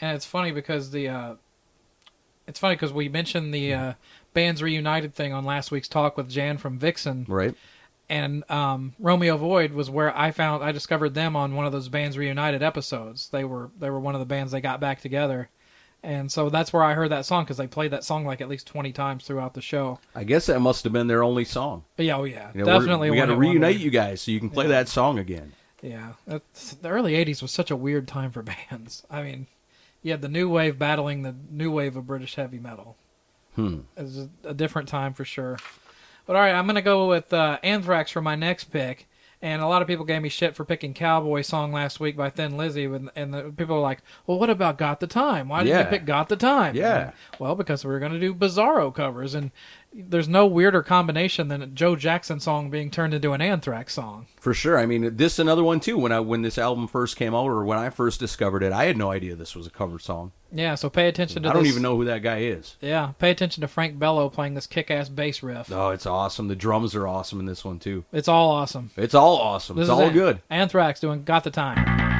And 0.00 0.16
it's 0.16 0.24
funny 0.26 0.50
because 0.50 0.90
the 0.90 1.08
uh, 1.08 1.34
it's 2.46 2.58
funny 2.58 2.74
because 2.74 2.92
we 2.92 3.08
mentioned 3.08 3.54
the 3.54 3.74
uh, 3.74 3.92
bands 4.34 4.62
reunited 4.62 5.14
thing 5.14 5.32
on 5.32 5.44
last 5.44 5.70
week's 5.70 5.88
talk 5.88 6.16
with 6.16 6.28
Jan 6.28 6.56
from 6.58 6.78
Vixen, 6.78 7.26
Right? 7.28 7.54
and 8.08 8.42
um, 8.50 8.94
Romeo 8.98 9.36
Void 9.36 9.72
was 9.72 9.88
where 9.88 10.16
I 10.16 10.30
found 10.32 10.64
I 10.64 10.72
discovered 10.72 11.14
them 11.14 11.36
on 11.36 11.54
one 11.54 11.66
of 11.66 11.70
those 11.72 11.88
bands 11.88 12.18
reunited 12.18 12.62
episodes. 12.62 13.28
They 13.28 13.44
were 13.44 13.70
they 13.78 13.88
were 13.90 14.00
one 14.00 14.14
of 14.14 14.20
the 14.20 14.26
bands 14.26 14.50
they 14.52 14.60
got 14.60 14.80
back 14.80 15.00
together, 15.00 15.48
and 16.02 16.30
so 16.32 16.48
that's 16.50 16.72
where 16.72 16.82
I 16.82 16.94
heard 16.94 17.10
that 17.10 17.26
song 17.26 17.44
because 17.44 17.56
they 17.56 17.66
played 17.66 17.90
that 17.92 18.04
song 18.04 18.24
like 18.24 18.40
at 18.40 18.48
least 18.48 18.66
twenty 18.66 18.92
times 18.92 19.24
throughout 19.24 19.54
the 19.54 19.60
show. 19.60 19.98
I 20.14 20.24
guess 20.24 20.46
that 20.46 20.60
must 20.60 20.84
have 20.84 20.92
been 20.92 21.06
their 21.06 21.22
only 21.22 21.44
song. 21.44 21.84
Yeah, 21.98 22.16
oh 22.16 22.24
yeah, 22.24 22.50
You 22.54 22.60
know, 22.64 22.78
definitely. 22.78 23.10
We 23.10 23.16
got 23.16 23.26
to 23.26 23.36
reunite 23.36 23.78
you 23.78 23.90
guys 23.90 24.20
so 24.22 24.30
you 24.30 24.40
can 24.40 24.50
play 24.50 24.66
that 24.68 24.88
song 24.88 25.18
again. 25.18 25.52
Yeah, 25.82 26.12
That's- 26.26 26.76
the 26.80 26.88
early 26.88 27.14
'80s 27.14 27.40
was 27.42 27.50
such 27.50 27.70
a 27.70 27.76
weird 27.76 28.06
time 28.08 28.30
for 28.30 28.42
bands. 28.70 29.04
I 29.10 29.22
mean, 29.22 29.46
you 30.02 30.10
had 30.10 30.22
the 30.22 30.28
new 30.28 30.48
wave 30.48 30.78
battling 30.78 31.22
the 31.22 31.34
new 31.50 31.70
wave 31.70 31.96
of 31.96 32.06
British 32.06 32.34
heavy 32.34 32.58
metal. 32.58 32.96
Hmm. 33.56 33.80
It 33.96 34.02
was 34.02 34.18
a, 34.18 34.28
a 34.44 34.54
different 34.54 34.88
time 34.88 35.12
for 35.14 35.24
sure. 35.24 35.58
But 36.26 36.36
all 36.36 36.42
right, 36.42 36.54
I'm 36.54 36.66
gonna 36.66 36.82
go 36.82 37.08
with 37.08 37.32
uh, 37.32 37.58
Anthrax 37.62 38.10
for 38.10 38.20
my 38.22 38.36
next 38.36 38.64
pick. 38.64 39.08
And 39.42 39.62
a 39.62 39.66
lot 39.66 39.80
of 39.80 39.88
people 39.88 40.04
gave 40.04 40.20
me 40.20 40.28
shit 40.28 40.54
for 40.54 40.66
picking 40.66 40.92
"Cowboy 40.92 41.40
Song" 41.40 41.72
last 41.72 41.98
week 41.98 42.14
by 42.14 42.28
Thin 42.28 42.58
Lizzy, 42.58 42.84
and 42.84 43.10
and 43.16 43.32
the 43.32 43.44
people 43.56 43.76
were 43.76 43.80
like, 43.82 44.00
"Well, 44.26 44.38
what 44.38 44.50
about 44.50 44.76
"Got 44.76 45.00
the 45.00 45.06
Time"? 45.06 45.48
Why 45.48 45.62
did 45.62 45.70
Yeah. 45.70 45.78
you 45.80 45.86
pick 45.86 46.04
"Got 46.04 46.28
the 46.28 46.36
Time"? 46.36 46.74
Yeah. 46.76 47.12
Well, 47.38 47.54
because 47.54 47.82
we 47.82 47.90
were 47.90 47.98
gonna 48.00 48.20
do 48.20 48.34
Bizarro 48.34 48.94
covers, 48.94 49.34
and 49.34 49.50
there's 49.92 50.28
no 50.28 50.46
weirder 50.46 50.82
combination 50.82 51.48
than 51.48 51.62
a 51.62 51.66
Joe 51.66 51.96
Jackson 51.96 52.38
song 52.40 52.70
being 52.70 52.90
turned 52.90 53.12
into 53.12 53.32
an 53.32 53.40
Anthrax 53.40 53.94
song. 53.94 54.26
For 54.40 54.54
sure. 54.54 54.78
I 54.78 54.86
mean, 54.86 55.16
this 55.16 55.38
another 55.38 55.64
one 55.64 55.80
too. 55.80 55.98
When 55.98 56.12
I 56.12 56.20
when 56.20 56.42
this 56.42 56.58
album 56.58 56.86
first 56.86 57.16
came 57.16 57.34
out, 57.34 57.46
or 57.46 57.64
when 57.64 57.78
I 57.78 57.90
first 57.90 58.20
discovered 58.20 58.62
it, 58.62 58.72
I 58.72 58.84
had 58.84 58.96
no 58.96 59.10
idea 59.10 59.34
this 59.34 59.56
was 59.56 59.66
a 59.66 59.70
cover 59.70 59.98
song. 59.98 60.32
Yeah, 60.52 60.74
so 60.74 60.90
pay 60.90 61.06
attention 61.08 61.42
to 61.42 61.48
I 61.48 61.52
don't 61.52 61.66
even 61.66 61.82
know 61.82 61.96
who 61.96 62.04
that 62.06 62.22
guy 62.22 62.38
is. 62.38 62.76
Yeah, 62.80 63.12
pay 63.18 63.30
attention 63.30 63.60
to 63.60 63.68
Frank 63.68 63.98
Bello 63.98 64.28
playing 64.28 64.54
this 64.54 64.66
kick-ass 64.66 65.08
bass 65.08 65.42
riff. 65.44 65.70
Oh, 65.70 65.90
it's 65.90 66.06
awesome. 66.06 66.48
The 66.48 66.56
drums 66.56 66.94
are 66.94 67.06
awesome 67.06 67.38
in 67.38 67.46
this 67.46 67.64
one 67.64 67.78
too. 67.78 68.04
It's 68.12 68.28
all 68.28 68.50
awesome. 68.50 68.90
It's 68.96 69.14
all 69.14 69.36
awesome. 69.36 69.76
This 69.76 69.84
it's 69.84 69.90
all 69.90 70.02
An- 70.08 70.12
good. 70.12 70.42
Anthrax 70.50 71.00
doing 71.00 71.24
"Got 71.24 71.44
the 71.44 71.50
Time." 71.50 72.19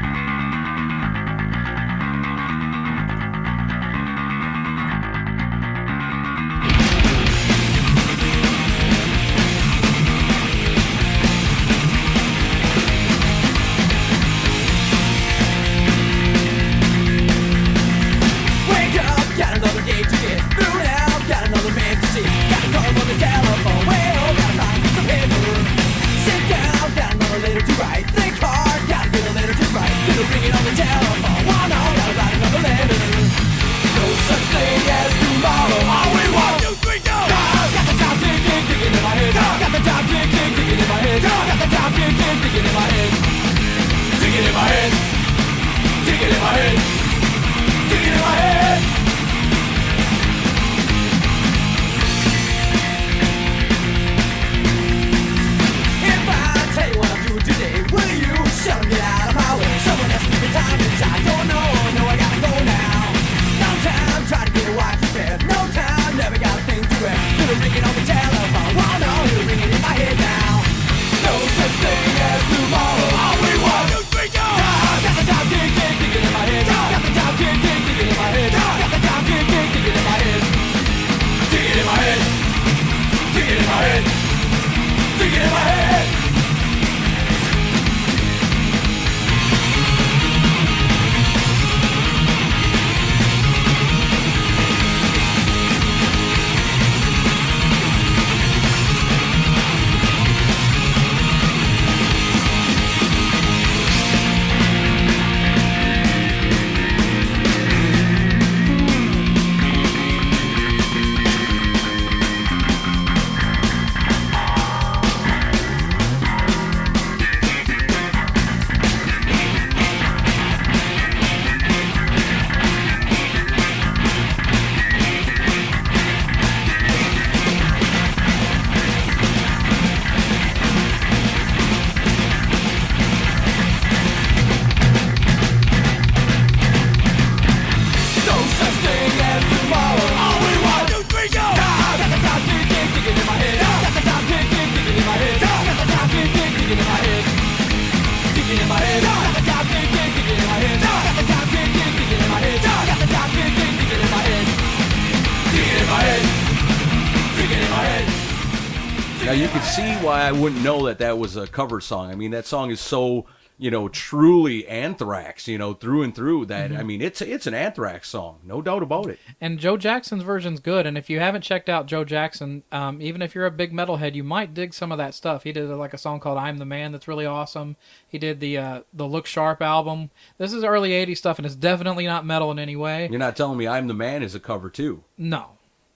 That 160.91 160.99
that 160.99 161.19
was 161.19 161.37
a 161.37 161.47
cover 161.47 161.81
song. 161.81 162.11
I 162.11 162.17
mean, 162.17 162.33
that 162.33 162.47
song 162.47 162.71
is 162.71 162.81
so 162.81 163.27
you 163.59 163.71
know 163.71 163.89
truly 163.89 164.67
Anthrax, 164.67 165.47
you 165.47 165.57
know, 165.57 165.73
through 165.73 166.03
and 166.03 166.15
through. 166.15 166.47
That 166.47 166.73
I 166.73 166.83
mean, 166.83 167.01
it's 167.01 167.23
it's 167.23 167.47
an 167.47 167.55
Anthrax 167.55 168.09
song, 168.09 168.41
no 168.43 168.61
doubt 168.61 168.83
about 168.83 169.09
it. 169.09 169.21
And 169.41 169.59
Joe 169.61 169.77
Jackson's 169.77 170.25
version's 170.25 170.59
good. 170.59 170.87
And 170.87 170.99
if 170.99 171.09
you 171.09 171.21
haven't 171.21 171.43
checked 171.43 171.69
out 171.69 171.87
Joe 171.87 172.05
Jackson, 172.05 172.65
um, 172.73 173.01
even 173.01 173.23
if 173.23 173.35
you're 173.35 173.47
a 173.47 173.53
big 173.53 173.73
metalhead, 173.73 174.15
you 174.15 174.25
might 174.25 174.53
dig 174.53 174.75
some 174.75 174.91
of 174.91 174.99
that 174.99 175.15
stuff. 175.15 175.45
He 175.45 175.53
did 175.53 175.69
like 175.69 175.95
a 175.95 175.99
song 175.99 176.19
called 176.19 176.39
"I'm 176.39 176.59
the 176.59 176.65
Man" 176.65 176.91
that's 176.91 177.07
really 177.07 177.27
awesome. 177.27 177.77
He 178.09 178.19
did 178.19 178.41
the 178.41 178.59
uh, 178.59 178.81
the 178.93 179.07
Look 179.07 179.27
Sharp 179.27 179.63
album. 179.63 180.11
This 180.39 180.53
is 180.53 180.65
early 180.65 180.91
'80s 180.91 181.19
stuff, 181.19 181.39
and 181.39 181.47
it's 181.47 181.55
definitely 181.55 182.07
not 182.07 182.27
metal 182.27 182.51
in 182.51 182.59
any 182.59 182.75
way. 182.75 183.07
You're 183.09 183.21
not 183.21 183.37
telling 183.37 183.59
me 183.59 183.69
"I'm 183.69 183.87
the 183.87 183.95
Man" 183.95 184.25
is 184.25 184.35
a 184.35 184.41
cover 184.41 184.71
too? 184.71 185.05
No, 185.17 185.51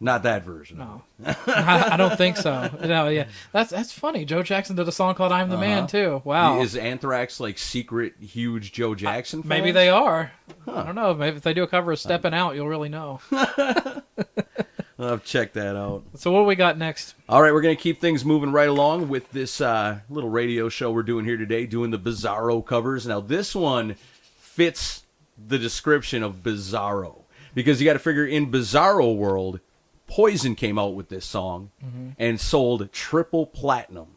Not 0.04 0.24
that 0.24 0.44
version. 0.44 0.76
no, 0.76 1.02
I, 1.46 1.88
I 1.92 1.96
don't 1.96 2.18
think 2.18 2.36
so. 2.36 2.70
No, 2.84 3.08
yeah, 3.08 3.26
that's 3.52 3.70
that's 3.70 3.90
funny. 3.90 4.26
Joe 4.26 4.42
Jackson 4.42 4.76
did 4.76 4.86
a 4.86 4.92
song 4.92 5.14
called 5.14 5.32
"I'm 5.32 5.48
the 5.48 5.56
Man" 5.56 5.86
too. 5.86 6.20
Wow, 6.24 6.60
Is 6.60 6.76
Anthrax 6.76 7.40
like 7.40 7.56
secret 7.56 8.12
huge 8.20 8.72
Joe 8.72 8.94
Jackson? 8.94 9.40
Maybe 9.46 9.72
they 9.72 9.88
are. 9.88 10.30
I 10.66 10.82
don't 10.82 10.94
know. 10.94 11.14
Maybe 11.14 11.38
if 11.38 11.42
they 11.42 11.54
do 11.54 11.62
a 11.62 11.66
cover 11.66 11.92
of 11.92 11.98
"Stepping 11.98 12.34
Out," 12.34 12.54
you'll 12.54 12.68
really 12.68 12.90
know. 12.90 13.20
I'll 14.98 15.18
check 15.18 15.54
that 15.54 15.74
out. 15.74 16.04
So 16.16 16.30
what 16.30 16.40
do 16.40 16.44
we 16.44 16.54
got 16.54 16.76
next? 16.76 17.14
All 17.26 17.40
right, 17.40 17.52
we're 17.54 17.62
going 17.62 17.74
to 17.76 17.82
keep 17.82 17.98
things 17.98 18.26
moving 18.26 18.52
right 18.52 18.68
along 18.68 19.08
with 19.08 19.30
this 19.32 19.62
uh, 19.62 20.00
little 20.10 20.30
radio 20.30 20.68
show 20.68 20.90
we're 20.92 21.02
doing 21.02 21.24
here 21.24 21.38
today, 21.38 21.64
doing 21.64 21.90
the 21.90 21.98
Bizarro 21.98 22.64
covers. 22.64 23.06
Now, 23.06 23.20
this 23.20 23.54
one 23.54 23.96
fits 24.36 25.04
the 25.48 25.58
description 25.58 26.22
of 26.22 26.42
Bizarro 26.42 27.22
because 27.54 27.80
you 27.80 27.84
got 27.86 27.94
to 27.94 27.98
figure 27.98 28.26
in 28.26 28.50
Bizarro 28.50 29.16
world, 29.16 29.60
Poison 30.06 30.54
came 30.54 30.78
out 30.78 30.94
with 30.94 31.08
this 31.08 31.24
song 31.24 31.70
and 32.18 32.40
sold 32.40 32.90
triple 32.92 33.46
platinum. 33.46 34.08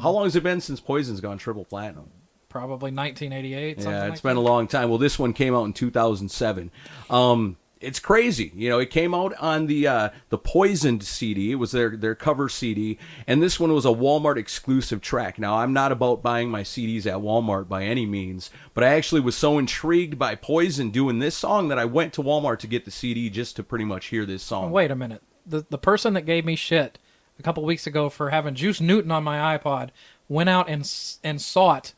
How 0.00 0.10
long 0.10 0.24
has 0.24 0.36
it 0.36 0.42
been 0.44 0.60
since 0.60 0.78
Poison's 0.80 1.20
gone 1.20 1.38
triple 1.38 1.64
platinum? 1.64 2.08
Probably 2.48 2.92
1988. 2.92 3.78
Something 3.78 3.92
Yeah, 3.92 4.02
like 4.04 4.12
it's 4.12 4.20
been 4.20 4.36
that. 4.36 4.40
a 4.40 4.42
long 4.42 4.68
time. 4.68 4.88
Well, 4.90 4.98
this 4.98 5.18
one 5.18 5.32
came 5.32 5.54
out 5.54 5.64
in 5.64 5.72
2007. 5.72 6.70
Um, 7.10 7.56
it's 7.82 7.98
crazy. 7.98 8.52
You 8.54 8.68
know, 8.70 8.78
it 8.78 8.90
came 8.90 9.14
out 9.14 9.34
on 9.34 9.66
the 9.66 9.86
uh, 9.86 10.08
the 10.28 10.38
Poisoned 10.38 11.02
CD. 11.02 11.52
It 11.52 11.56
was 11.56 11.72
their 11.72 11.96
their 11.96 12.14
cover 12.14 12.48
CD, 12.48 12.98
and 13.26 13.42
this 13.42 13.58
one 13.58 13.72
was 13.72 13.84
a 13.84 13.88
Walmart 13.88 14.36
exclusive 14.36 15.00
track. 15.00 15.38
Now, 15.38 15.58
I'm 15.58 15.72
not 15.72 15.92
about 15.92 16.22
buying 16.22 16.50
my 16.50 16.62
CDs 16.62 17.06
at 17.06 17.18
Walmart 17.18 17.68
by 17.68 17.84
any 17.84 18.06
means, 18.06 18.50
but 18.74 18.84
I 18.84 18.88
actually 18.88 19.20
was 19.20 19.36
so 19.36 19.58
intrigued 19.58 20.18
by 20.18 20.34
Poison 20.34 20.90
doing 20.90 21.18
this 21.18 21.36
song 21.36 21.68
that 21.68 21.78
I 21.78 21.84
went 21.84 22.12
to 22.14 22.22
Walmart 22.22 22.60
to 22.60 22.66
get 22.66 22.84
the 22.84 22.90
CD 22.90 23.28
just 23.28 23.56
to 23.56 23.62
pretty 23.62 23.84
much 23.84 24.06
hear 24.06 24.24
this 24.24 24.42
song. 24.42 24.66
Oh, 24.66 24.68
wait 24.68 24.90
a 24.90 24.96
minute. 24.96 25.22
The 25.46 25.66
the 25.68 25.78
person 25.78 26.14
that 26.14 26.22
gave 26.22 26.44
me 26.44 26.56
shit 26.56 26.98
a 27.38 27.42
couple 27.42 27.64
weeks 27.64 27.86
ago 27.86 28.08
for 28.08 28.30
having 28.30 28.54
Juice 28.54 28.80
Newton 28.80 29.10
on 29.10 29.24
my 29.24 29.58
iPod 29.58 29.90
went 30.28 30.48
out 30.48 30.68
and 30.68 30.90
and 31.24 31.40
sought 31.40 31.94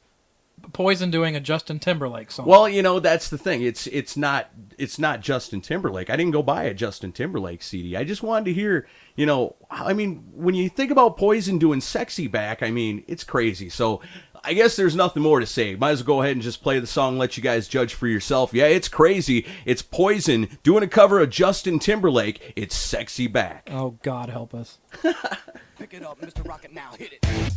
Poison 0.72 1.10
doing 1.10 1.36
a 1.36 1.40
Justin 1.40 1.78
Timberlake 1.78 2.30
song. 2.30 2.46
Well, 2.46 2.68
you 2.68 2.82
know 2.82 3.00
that's 3.00 3.28
the 3.30 3.38
thing. 3.38 3.62
It's 3.62 3.86
it's 3.88 4.16
not 4.16 4.50
it's 4.78 4.98
not 4.98 5.20
Justin 5.20 5.60
Timberlake. 5.60 6.10
I 6.10 6.16
didn't 6.16 6.32
go 6.32 6.42
buy 6.42 6.64
a 6.64 6.74
Justin 6.74 7.12
Timberlake 7.12 7.62
CD. 7.62 7.96
I 7.96 8.04
just 8.04 8.22
wanted 8.22 8.46
to 8.46 8.52
hear, 8.52 8.86
you 9.16 9.26
know, 9.26 9.56
I 9.70 9.92
mean, 9.92 10.24
when 10.32 10.54
you 10.54 10.68
think 10.68 10.90
about 10.90 11.16
Poison 11.16 11.58
doing 11.58 11.80
"Sexy 11.80 12.26
Back," 12.26 12.62
I 12.62 12.70
mean, 12.70 13.04
it's 13.06 13.24
crazy. 13.24 13.68
So, 13.68 14.00
I 14.42 14.54
guess 14.54 14.76
there's 14.76 14.96
nothing 14.96 15.22
more 15.22 15.40
to 15.40 15.46
say. 15.46 15.74
Might 15.74 15.90
as 15.90 16.00
well 16.00 16.16
go 16.16 16.22
ahead 16.22 16.32
and 16.32 16.42
just 16.42 16.62
play 16.62 16.78
the 16.78 16.86
song, 16.86 17.18
let 17.18 17.36
you 17.36 17.42
guys 17.42 17.68
judge 17.68 17.94
for 17.94 18.06
yourself. 18.06 18.52
Yeah, 18.52 18.66
it's 18.66 18.88
crazy. 18.88 19.46
It's 19.64 19.82
Poison 19.82 20.58
doing 20.62 20.82
a 20.82 20.88
cover 20.88 21.20
of 21.20 21.30
Justin 21.30 21.78
Timberlake. 21.78 22.52
It's 22.56 22.74
"Sexy 22.74 23.26
Back." 23.26 23.68
oh 23.70 23.98
God 24.02 24.28
help 24.28 24.54
us. 24.54 24.78
Pick 25.78 25.94
it 25.94 26.04
up, 26.04 26.20
Mr. 26.20 26.46
Rocket 26.46 26.72
now, 26.72 26.92
hit 26.98 27.12
it. 27.14 27.54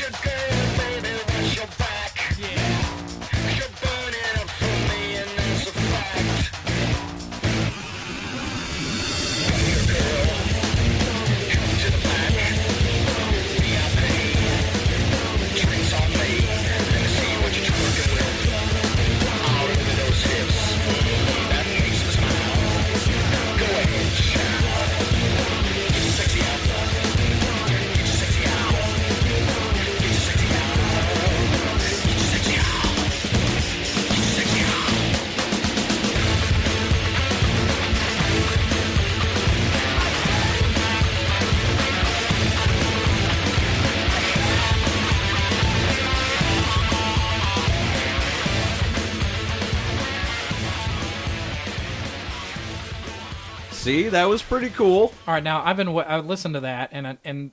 your 0.00 0.10
game. 0.22 0.59
See, 53.90 54.08
that 54.08 54.28
was 54.28 54.42
pretty 54.42 54.70
cool. 54.70 55.12
All 55.26 55.34
right, 55.34 55.42
now 55.42 55.62
I've 55.64 55.76
been 55.76 55.88
I 55.88 56.18
listened 56.20 56.54
to 56.54 56.60
that 56.60 56.90
and 56.92 57.06
I- 57.06 57.18
and 57.24 57.50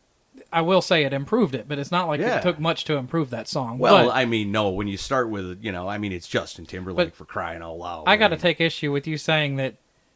I 0.54 0.62
will 0.62 0.82
say 0.82 1.04
it 1.04 1.13
improved 1.13 1.56
it, 1.56 1.67
but 1.67 1.80
it's 1.80 1.91
not 1.91 2.08
like 2.08 2.19
Yeah. 2.19 2.38
it 2.38 2.43
took 2.43 2.60
much 2.60 2.86
to 2.86 2.95
improve 2.95 3.32
that 3.32 3.47
song. 3.47 3.80
Well, 3.80 4.06
But 4.08 4.15
I 4.15 4.26
mean, 4.26 4.52
no, 4.52 4.69
when 4.69 4.88
you 4.88 4.95
start 4.97 5.30
with, 5.30 5.60
you 5.63 5.71
know, 5.71 5.89
I 5.89 5.97
mean, 5.97 6.12
it's 6.12 6.28
Justin 6.28 6.65
Timberlake 6.65 7.15
for 7.15 7.26
crying 7.26 7.62
out 7.62 7.78
loud. 7.78 8.04
I 8.08 8.17
got 8.17 8.28
to 8.30 8.38
take 8.38 8.62
issue 8.62 8.91
with 8.91 9.08
you 9.08 9.17
saying 9.17 9.56
that 9.58 9.76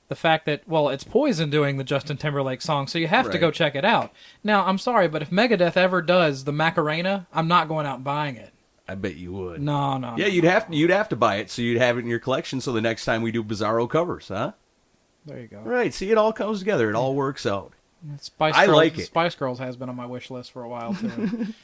the 0.10 0.16
fact 0.16 0.46
that 0.46 0.62
well, 0.68 0.90
it's 0.90 1.04
Poison 1.04 1.50
doing 1.50 1.78
the 1.78 1.84
Justin 1.84 2.18
Timberlake 2.18 2.62
song, 2.62 2.86
so 2.88 3.00
you 3.00 3.08
have 3.08 3.32
to 3.32 3.38
go 3.40 3.50
check 3.50 3.76
it 3.76 3.84
out. 3.86 4.12
Now, 4.44 4.66
I'm 4.66 4.78
sorry, 4.78 5.08
but 5.08 5.22
if 5.22 5.32
Megadeth 5.32 5.76
ever 5.78 6.02
does 6.02 6.44
the 6.44 6.52
Macarena, 6.54 7.28
I'm 7.34 7.48
not 7.48 7.68
going 7.68 7.86
out 7.86 7.96
and 7.96 8.04
buying 8.04 8.36
it. 8.36 8.52
I 8.88 8.96
bet 8.96 9.16
you 9.16 9.32
would. 9.32 9.62
No, 9.62 9.98
no. 9.98 10.16
Yeah, 10.18 10.26
no. 10.28 10.32
you'd 10.34 10.44
have 10.44 10.68
to, 10.68 10.76
you'd 10.76 10.90
have 10.92 11.08
to 11.10 11.16
buy 11.16 11.38
it 11.38 11.50
so 11.50 11.62
you'd 11.62 11.78
have 11.82 11.98
it 11.98 12.02
in 12.02 12.08
your 12.08 12.20
collection. 12.20 12.60
So 12.62 12.74
the 12.74 12.82
next 12.82 13.06
time 13.06 13.22
we 13.22 13.32
do 13.32 13.42
Bizarro 13.44 13.90
covers, 13.90 14.28
huh? 14.28 14.52
There 15.26 15.40
you 15.40 15.48
go. 15.48 15.60
Right. 15.60 15.94
See, 15.94 16.12
it 16.12 16.18
all 16.18 16.34
comes 16.34 16.60
together. 16.60 16.90
It 16.90 16.96
all 16.96 17.16
works 17.16 17.46
out. 17.46 17.74
Spice 18.20 18.56
I 18.56 18.66
Girls, 18.66 18.78
like 18.78 18.98
it. 18.98 19.06
Spice 19.06 19.36
Girls 19.36 19.60
has 19.60 19.76
been 19.76 19.90
on 19.90 19.96
my 19.96 20.08
wish 20.08 20.32
list 20.32 20.52
for 20.52 20.64
a 20.64 20.70
while 20.70 20.96
too. 20.96 21.48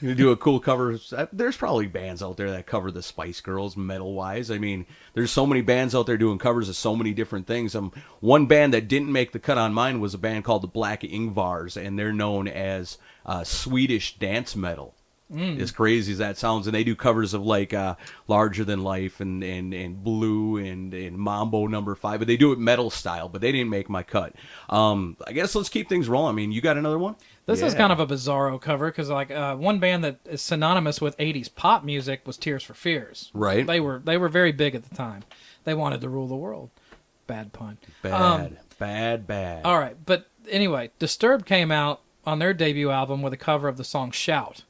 You 0.00 0.14
do 0.14 0.30
a 0.30 0.36
cool 0.36 0.60
cover. 0.60 0.98
There's 1.32 1.56
probably 1.56 1.86
bands 1.86 2.22
out 2.22 2.36
there 2.36 2.50
that 2.50 2.66
cover 2.66 2.90
the 2.90 3.02
Spice 3.02 3.40
Girls 3.40 3.76
metal 3.76 4.14
wise. 4.14 4.50
I 4.50 4.58
mean, 4.58 4.86
there's 5.14 5.30
so 5.30 5.46
many 5.46 5.62
bands 5.62 5.94
out 5.94 6.06
there 6.06 6.16
doing 6.16 6.38
covers 6.38 6.68
of 6.68 6.76
so 6.76 6.94
many 6.94 7.12
different 7.12 7.46
things. 7.46 7.74
Um, 7.74 7.90
one 8.20 8.46
band 8.46 8.74
that 8.74 8.86
didn't 8.86 9.10
make 9.10 9.32
the 9.32 9.38
cut 9.38 9.58
on 9.58 9.74
mine 9.74 10.00
was 10.00 10.14
a 10.14 10.18
band 10.18 10.44
called 10.44 10.62
the 10.62 10.68
Black 10.68 11.00
Ingvars, 11.02 11.76
and 11.76 11.98
they're 11.98 12.12
known 12.12 12.46
as 12.46 12.98
uh, 13.26 13.44
Swedish 13.44 14.16
dance 14.18 14.54
metal. 14.54 14.94
As 15.32 15.72
crazy 15.72 16.12
as 16.12 16.18
that 16.18 16.36
sounds, 16.36 16.66
and 16.68 16.74
they 16.74 16.84
do 16.84 16.94
covers 16.94 17.34
of 17.34 17.42
like 17.44 17.72
uh, 17.74 17.96
Larger 18.28 18.62
Than 18.64 18.82
Life 18.84 19.20
and 19.20 19.42
and 19.42 19.74
and 19.74 20.04
Blue 20.04 20.58
and 20.58 20.94
and 20.94 21.16
Mambo 21.18 21.66
Number 21.66 21.94
Five, 21.96 22.20
but 22.20 22.28
they 22.28 22.36
do 22.36 22.52
it 22.52 22.58
metal 22.58 22.88
style. 22.90 23.28
But 23.28 23.40
they 23.40 23.50
didn't 23.50 23.70
make 23.70 23.88
my 23.88 24.02
cut. 24.04 24.34
Um, 24.68 25.16
I 25.26 25.32
guess 25.32 25.54
let's 25.56 25.68
keep 25.70 25.88
things 25.88 26.08
rolling. 26.08 26.30
I 26.30 26.36
mean, 26.36 26.52
you 26.52 26.60
got 26.60 26.76
another 26.76 26.98
one? 26.98 27.16
This 27.46 27.62
is 27.62 27.74
kind 27.74 27.92
of 27.92 27.98
a 28.00 28.06
bizarro 28.06 28.60
cover 28.60 28.86
because 28.90 29.08
like 29.10 29.30
uh, 29.32 29.56
one 29.56 29.78
band 29.80 30.04
that 30.04 30.18
is 30.26 30.40
synonymous 30.40 31.00
with 31.00 31.16
'80s 31.16 31.52
pop 31.52 31.82
music 31.84 32.20
was 32.26 32.36
Tears 32.36 32.62
for 32.62 32.74
Fears. 32.74 33.30
Right. 33.34 33.66
They 33.66 33.80
were 33.80 34.00
they 34.04 34.16
were 34.16 34.28
very 34.28 34.52
big 34.52 34.74
at 34.76 34.88
the 34.88 34.94
time. 34.94 35.24
They 35.64 35.74
wanted 35.74 36.00
to 36.02 36.08
rule 36.08 36.28
the 36.28 36.36
world. 36.36 36.70
Bad 37.26 37.52
pun. 37.52 37.78
bad, 38.02 38.12
Um, 38.12 38.56
bad, 38.78 39.26
bad. 39.26 39.64
all 39.64 39.78
right, 39.78 39.96
but 40.04 40.28
anyway, 40.50 40.90
Disturbed 40.98 41.46
came 41.46 41.72
out 41.72 42.02
on 42.26 42.38
their 42.38 42.52
debut 42.54 42.90
album 42.90 43.22
with 43.22 43.32
a 43.32 43.38
cover 43.38 43.66
of 43.66 43.78
the 43.78 43.84
song 43.84 44.10
"Shout," 44.10 44.62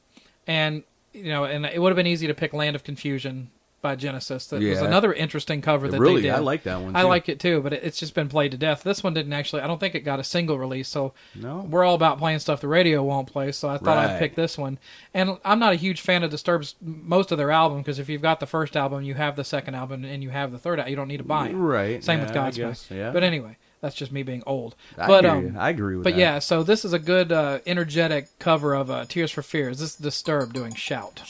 and 0.47 0.83
you 1.13 1.29
know, 1.29 1.45
and 1.45 1.65
it 1.65 1.81
would 1.81 1.89
have 1.89 1.95
been 1.97 2.07
easy 2.07 2.27
to 2.27 2.33
pick 2.33 2.53
"Land 2.53 2.75
of 2.75 2.83
Confusion" 2.83 3.49
by 3.81 3.95
Genesis. 3.95 4.47
That 4.47 4.61
was 4.63 4.81
another 4.81 5.13
interesting 5.13 5.61
cover 5.61 5.87
that 5.87 5.99
really, 5.99 6.15
they 6.15 6.29
did. 6.29 6.31
I 6.31 6.39
like 6.39 6.63
that 6.63 6.81
one, 6.81 6.95
I 6.95 7.03
like 7.03 7.29
it 7.29 7.39
too, 7.39 7.61
but 7.61 7.71
it, 7.71 7.83
it's 7.83 7.99
just 7.99 8.15
been 8.15 8.27
played 8.27 8.49
to 8.51 8.57
death. 8.57 8.81
This 8.83 9.03
one 9.03 9.13
didn't 9.13 9.31
actually. 9.31 9.61
I 9.61 9.67
don't 9.67 9.79
think 9.79 9.93
it 9.93 9.99
got 9.99 10.19
a 10.19 10.23
single 10.23 10.57
release. 10.57 10.87
So 10.87 11.13
No. 11.35 11.59
we're 11.69 11.83
all 11.83 11.93
about 11.93 12.17
playing 12.17 12.39
stuff 12.39 12.61
the 12.61 12.67
radio 12.67 13.03
won't 13.03 13.31
play. 13.31 13.51
So 13.51 13.69
I 13.69 13.77
thought 13.77 13.97
Right. 13.97 14.09
I'd 14.09 14.19
pick 14.19 14.33
this 14.33 14.57
one. 14.57 14.79
And 15.13 15.37
I'm 15.45 15.59
not 15.59 15.73
a 15.73 15.75
huge 15.75 16.01
fan 16.01 16.23
of 16.23 16.31
Disturbed's 16.31 16.73
most 16.81 17.31
of 17.31 17.37
their 17.37 17.51
album 17.51 17.77
because 17.77 17.99
if 17.99 18.09
you've 18.09 18.23
got 18.23 18.39
the 18.39 18.47
first 18.47 18.75
album, 18.75 19.03
you 19.03 19.13
have 19.13 19.35
the 19.35 19.43
second 19.43 19.75
album, 19.75 20.03
and 20.03 20.23
you 20.23 20.31
have 20.31 20.51
the 20.51 20.57
third. 20.57 20.79
album. 20.79 20.89
You 20.89 20.95
don't 20.95 21.07
need 21.07 21.17
to 21.17 21.23
buy 21.23 21.49
it. 21.49 21.53
Right, 21.53 22.03
Same 22.03 22.19
yeah, 22.19 22.25
with 22.25 22.33
Godsmack. 22.35 22.89
yeah. 22.89 23.11
But 23.11 23.23
anyway, 23.23 23.55
that's 23.85 23.95
just 23.95 24.11
me 24.11 24.23
being 24.23 24.41
old. 24.47 24.75
I 24.97 25.05
but 25.05 25.25
um. 25.25 25.55
I 25.59 25.69
agree 25.69 25.95
with 25.95 26.03
but 26.05 26.13
that. 26.13 26.19
yeah, 26.19 26.39
so 26.39 26.63
this 26.63 26.83
is 26.83 26.91
a 26.91 26.97
good, 26.97 27.31
uh, 27.31 27.59
energetic 27.67 28.39
cover 28.39 28.73
of 28.73 28.89
uh, 28.89 29.05
"Tears 29.05 29.29
for 29.29 29.43
Fears." 29.43 29.77
This 29.77 29.91
is 29.91 29.97
Disturbed 29.97 30.53
doing 30.53 30.73
"Shout." 30.73 31.21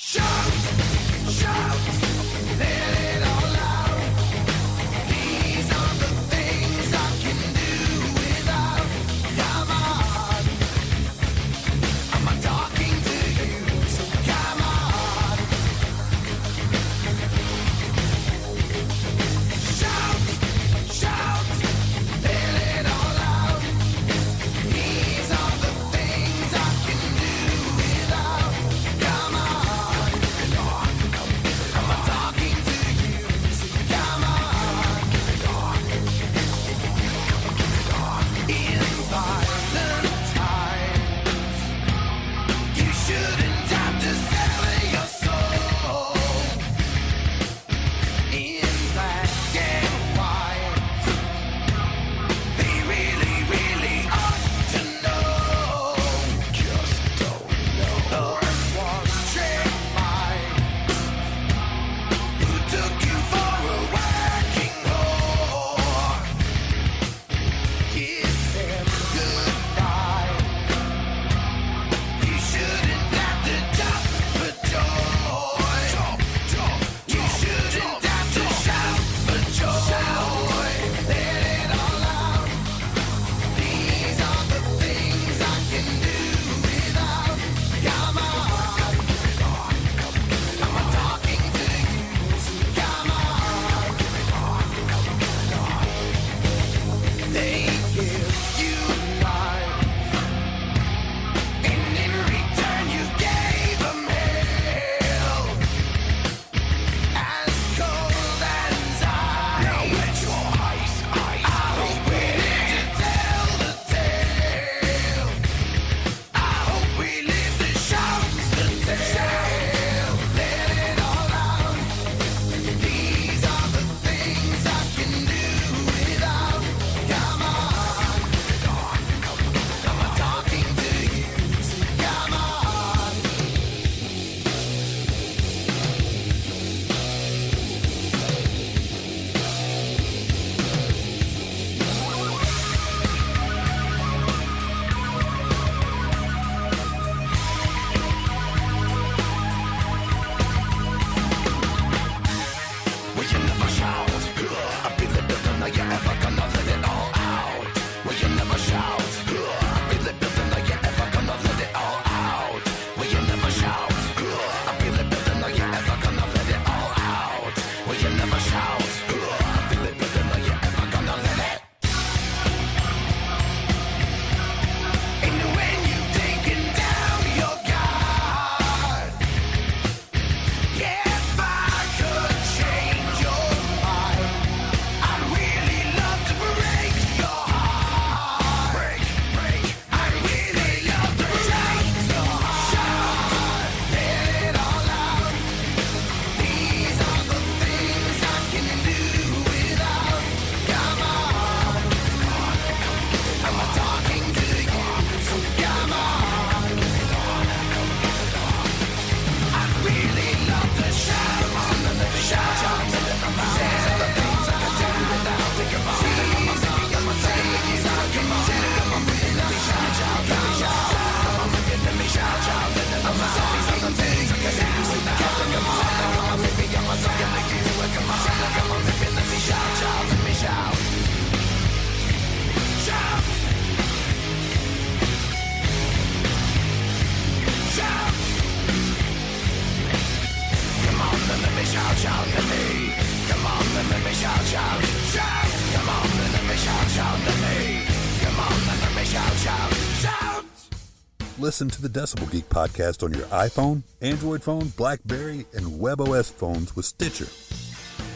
Listen 251.56 251.70
to 251.70 251.82
the 251.82 252.00
Decibel 252.02 252.30
Geek 252.30 252.50
podcast 252.50 253.02
on 253.02 253.14
your 253.14 253.24
iPhone, 253.28 253.84
Android 254.02 254.44
phone, 254.44 254.68
Blackberry, 254.76 255.46
and 255.54 255.66
WebOS 255.80 256.30
phones 256.30 256.76
with 256.76 256.84
Stitcher. 256.84 257.28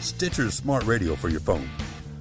Stitcher's 0.01 0.55
smart 0.55 0.83
radio 0.83 1.15
for 1.15 1.29
your 1.29 1.39
phone. 1.39 1.69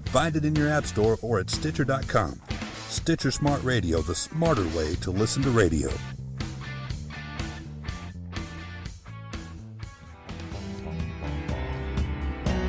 Find 0.05 0.37
it 0.37 0.45
in 0.45 0.55
your 0.55 0.69
app 0.69 0.87
store 0.87 1.19
or 1.21 1.41
at 1.41 1.51
Stitcher.com. 1.51 2.41
Stitcher 2.87 3.33
Smart 3.33 3.65
Radio, 3.65 4.01
the 4.01 4.15
smarter 4.15 4.63
way 4.69 4.95
to 5.01 5.11
listen 5.11 5.43
to 5.43 5.51
radio. 5.51 5.91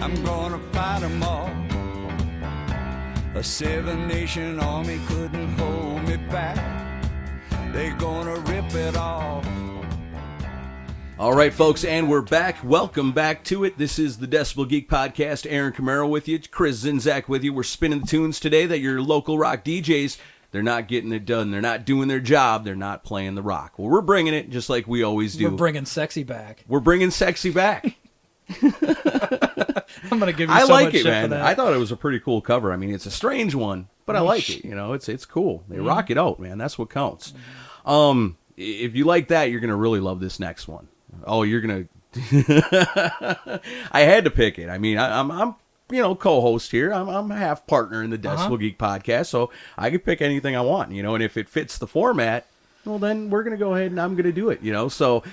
I'm 0.01 0.23
gonna 0.23 0.59
fight 0.73 1.03
'em 1.03 1.21
all. 1.21 1.51
A 3.35 3.43
seven 3.43 4.07
nation 4.07 4.59
army 4.59 4.99
couldn't 5.07 5.55
hold 5.59 6.01
me 6.07 6.17
back. 6.31 6.78
They 7.71 7.91
gonna 7.91 8.39
rip 8.39 8.73
it 8.73 8.97
off. 8.97 9.47
All 11.19 11.33
right, 11.33 11.53
folks, 11.53 11.83
and 11.83 12.09
we're 12.09 12.21
back. 12.21 12.63
Welcome 12.63 13.11
back 13.11 13.43
to 13.45 13.63
it. 13.63 13.77
This 13.77 13.99
is 13.99 14.17
the 14.17 14.27
Decibel 14.27 14.67
Geek 14.67 14.89
Podcast. 14.89 15.45
Aaron 15.47 15.71
Camaro 15.73 16.09
with 16.09 16.27
you, 16.27 16.39
Chris 16.39 16.83
Czynszak 16.83 17.27
with 17.27 17.43
you. 17.43 17.53
We're 17.53 17.63
spinning 17.63 17.99
the 18.01 18.07
tunes 18.07 18.39
today 18.39 18.65
that 18.65 18.79
your 18.79 19.01
local 19.01 19.37
rock 19.37 19.63
DJs, 19.63 20.17
they're 20.51 20.63
not 20.63 20.87
getting 20.87 21.11
it 21.11 21.25
done. 21.25 21.51
They're 21.51 21.61
not 21.61 21.85
doing 21.85 22.07
their 22.07 22.19
job. 22.19 22.65
They're 22.65 22.75
not 22.75 23.03
playing 23.03 23.35
the 23.35 23.43
rock. 23.43 23.73
Well, 23.77 23.89
we're 23.89 24.01
bringing 24.01 24.33
it 24.33 24.49
just 24.49 24.69
like 24.69 24.87
we 24.87 25.03
always 25.03 25.35
do. 25.35 25.51
We're 25.51 25.57
bringing 25.57 25.85
sexy 25.85 26.23
back. 26.23 26.65
We're 26.67 26.79
bringing 26.79 27.11
sexy 27.11 27.51
back. 27.51 27.85
I'm 30.11 30.17
gonna 30.17 30.33
give 30.33 30.49
you 30.49 30.55
I 30.55 30.65
so 30.65 30.73
like 30.73 30.85
much 30.85 30.95
it, 30.95 31.05
man. 31.05 31.33
I 31.33 31.53
thought 31.53 31.73
it 31.73 31.77
was 31.77 31.91
a 31.91 31.97
pretty 31.97 32.19
cool 32.19 32.41
cover. 32.41 32.71
I 32.71 32.77
mean, 32.77 32.93
it's 32.93 33.05
a 33.05 33.11
strange 33.11 33.53
one, 33.53 33.89
but 34.09 34.15
I 34.15 34.21
like 34.21 34.49
it. 34.49 34.65
You 34.65 34.73
know, 34.75 34.93
it's 34.93 35.07
it's 35.07 35.25
cool. 35.25 35.63
They 35.69 35.79
rock 35.79 36.09
it 36.09 36.17
out, 36.17 36.39
man. 36.39 36.57
That's 36.57 36.77
what 36.77 36.89
counts. 36.89 37.33
Um, 37.85 38.37
if 38.57 38.95
you 38.95 39.05
like 39.05 39.27
that, 39.29 39.51
you're 39.51 39.59
gonna 39.59 39.75
really 39.75 39.99
love 39.99 40.19
this 40.19 40.39
next 40.39 40.67
one. 40.67 40.87
Oh, 41.25 41.43
you're 41.43 41.61
gonna. 41.61 41.85
I 43.91 44.01
had 44.01 44.23
to 44.23 44.31
pick 44.31 44.59
it. 44.59 44.69
I 44.69 44.77
mean, 44.77 44.97
I, 44.97 45.19
I'm 45.19 45.31
I'm 45.31 45.55
you 45.91 46.01
know 46.01 46.15
co-host 46.15 46.71
here. 46.71 46.91
I'm 46.91 47.07
I'm 47.09 47.29
half 47.29 47.67
partner 47.67 48.03
in 48.03 48.09
the 48.09 48.17
Decibel 48.17 48.45
Uh-huh. 48.45 48.55
Geek 48.57 48.77
podcast, 48.77 49.27
so 49.27 49.51
I 49.77 49.89
can 49.89 49.99
pick 49.99 50.21
anything 50.21 50.55
I 50.55 50.61
want. 50.61 50.91
You 50.91 51.03
know, 51.03 51.15
and 51.15 51.23
if 51.23 51.37
it 51.37 51.47
fits 51.49 51.77
the 51.77 51.87
format, 51.87 52.45
well, 52.85 52.99
then 52.99 53.29
we're 53.29 53.43
gonna 53.43 53.57
go 53.57 53.75
ahead 53.75 53.91
and 53.91 53.99
I'm 54.01 54.15
gonna 54.15 54.31
do 54.31 54.49
it. 54.49 54.61
You 54.61 54.73
know, 54.73 54.89
so. 54.89 55.23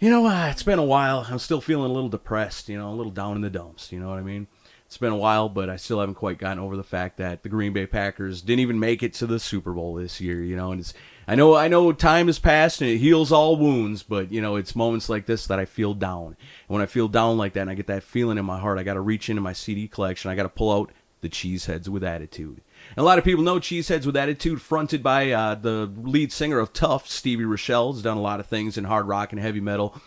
You 0.00 0.10
know, 0.10 0.26
uh, 0.26 0.48
it's 0.48 0.64
been 0.64 0.80
a 0.80 0.84
while. 0.84 1.24
I'm 1.30 1.38
still 1.38 1.60
feeling 1.60 1.88
a 1.88 1.94
little 1.94 2.08
depressed, 2.08 2.68
you 2.68 2.76
know, 2.76 2.90
a 2.90 2.96
little 2.96 3.12
down 3.12 3.36
in 3.36 3.40
the 3.42 3.48
dumps. 3.50 3.92
You 3.92 4.00
know 4.00 4.08
what 4.08 4.18
I 4.18 4.22
mean? 4.22 4.48
It's 4.92 4.98
been 4.98 5.10
a 5.10 5.16
while, 5.16 5.48
but 5.48 5.70
I 5.70 5.76
still 5.76 6.00
haven't 6.00 6.16
quite 6.16 6.36
gotten 6.36 6.58
over 6.58 6.76
the 6.76 6.82
fact 6.82 7.16
that 7.16 7.42
the 7.42 7.48
Green 7.48 7.72
Bay 7.72 7.86
Packers 7.86 8.42
didn't 8.42 8.60
even 8.60 8.78
make 8.78 9.02
it 9.02 9.14
to 9.14 9.26
the 9.26 9.38
Super 9.38 9.72
Bowl 9.72 9.94
this 9.94 10.20
year. 10.20 10.42
You 10.42 10.54
know, 10.54 10.70
and 10.70 10.82
it's 10.82 10.92
I 11.26 11.34
know 11.34 11.54
I 11.54 11.66
know 11.68 11.92
time 11.92 12.26
has 12.26 12.38
passed 12.38 12.82
and 12.82 12.90
it 12.90 12.98
heals 12.98 13.32
all 13.32 13.56
wounds, 13.56 14.02
but 14.02 14.30
you 14.30 14.42
know 14.42 14.56
it's 14.56 14.76
moments 14.76 15.08
like 15.08 15.24
this 15.24 15.46
that 15.46 15.58
I 15.58 15.64
feel 15.64 15.94
down. 15.94 16.26
And 16.26 16.36
when 16.66 16.82
I 16.82 16.86
feel 16.86 17.08
down 17.08 17.38
like 17.38 17.54
that, 17.54 17.62
and 17.62 17.70
I 17.70 17.74
get 17.74 17.86
that 17.86 18.02
feeling 18.02 18.36
in 18.36 18.44
my 18.44 18.58
heart, 18.58 18.78
I 18.78 18.82
got 18.82 18.92
to 18.92 19.00
reach 19.00 19.30
into 19.30 19.40
my 19.40 19.54
CD 19.54 19.88
collection. 19.88 20.30
I 20.30 20.34
got 20.34 20.42
to 20.42 20.50
pull 20.50 20.70
out 20.70 20.92
the 21.22 21.30
Cheeseheads 21.30 21.88
with 21.88 22.04
Attitude. 22.04 22.60
And 22.90 22.98
a 22.98 23.02
lot 23.02 23.16
of 23.16 23.24
people 23.24 23.42
know 23.42 23.58
Cheeseheads 23.58 24.04
with 24.04 24.14
Attitude, 24.14 24.60
fronted 24.60 25.02
by 25.02 25.30
uh, 25.30 25.54
the 25.54 25.90
lead 25.96 26.32
singer 26.32 26.58
of 26.58 26.74
Tuff, 26.74 27.08
Stevie 27.08 27.44
Rachelle, 27.44 27.94
has 27.94 28.02
done 28.02 28.18
a 28.18 28.20
lot 28.20 28.40
of 28.40 28.46
things 28.46 28.76
in 28.76 28.84
hard 28.84 29.08
rock 29.08 29.32
and 29.32 29.40
heavy 29.40 29.60
metal. 29.60 29.98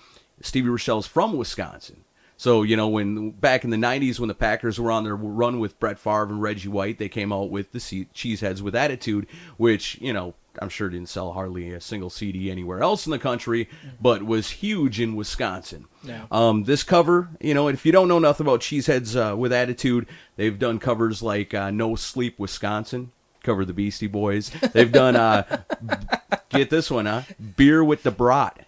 Stevie 0.42 0.70
Rachelle's 0.70 1.08
from 1.08 1.36
Wisconsin. 1.36 2.05
So, 2.46 2.62
you 2.62 2.78
know, 2.78 2.90
when 2.90 3.32
back 3.32 3.64
in 3.64 3.72
the 3.72 3.78
90s 3.78 4.20
when 4.20 4.28
the 4.28 4.36
Packers 4.36 4.80
were 4.80 4.92
on 4.92 5.04
their 5.04 5.16
run 5.16 5.60
with 5.60 5.80
Brett 5.80 5.98
Favre 5.98 6.26
and 6.26 6.40
Reggie 6.40 6.70
White, 6.70 7.00
they 7.00 7.10
came 7.10 7.34
out 7.34 7.50
with 7.50 7.72
the 7.72 7.80
Cheeseheads 7.80 8.62
with 8.62 8.76
Attitude, 8.76 9.26
which, 9.58 10.00
you 10.00 10.14
know, 10.14 10.36
I'm 10.62 10.70
sure 10.70 10.88
didn't 10.88 11.10
sell 11.10 11.34
hardly 11.34 11.74
a 11.74 11.82
single 11.82 12.12
CD 12.12 12.52
anywhere 12.52 12.84
else 12.84 13.08
in 13.08 13.12
the 13.12 13.18
country, 13.18 13.68
but 14.00 14.22
was 14.22 14.52
huge 14.52 15.00
in 15.00 15.16
Wisconsin. 15.16 15.88
Yeah. 16.04 16.26
Um, 16.30 16.66
this 16.66 16.84
cover, 16.84 17.30
you 17.42 17.56
know, 17.56 17.68
if 17.68 17.84
you 17.84 17.92
don't 17.92 18.08
know 18.08 18.20
nothing 18.20 18.46
about 18.46 18.60
Cheeseheads 18.60 19.16
uh, 19.16 19.36
with 19.36 19.52
Attitude, 19.52 20.06
they've 20.36 20.60
done 20.60 20.78
covers 20.78 21.24
like 21.24 21.56
uh, 21.56 21.72
No 21.72 21.96
Sleep 21.96 22.38
Wisconsin, 22.38 23.12
cover 23.42 23.66
the 23.66 23.74
Beastie 23.74 24.06
Boys. 24.06 24.52
They've 24.72 24.92
done, 24.92 25.16
uh, 25.16 25.64
get 26.50 26.70
this 26.70 26.92
one, 26.92 27.08
huh? 27.08 27.24
Beer 27.58 27.84
with 27.84 28.04
the 28.04 28.12
Brat. 28.12 28.65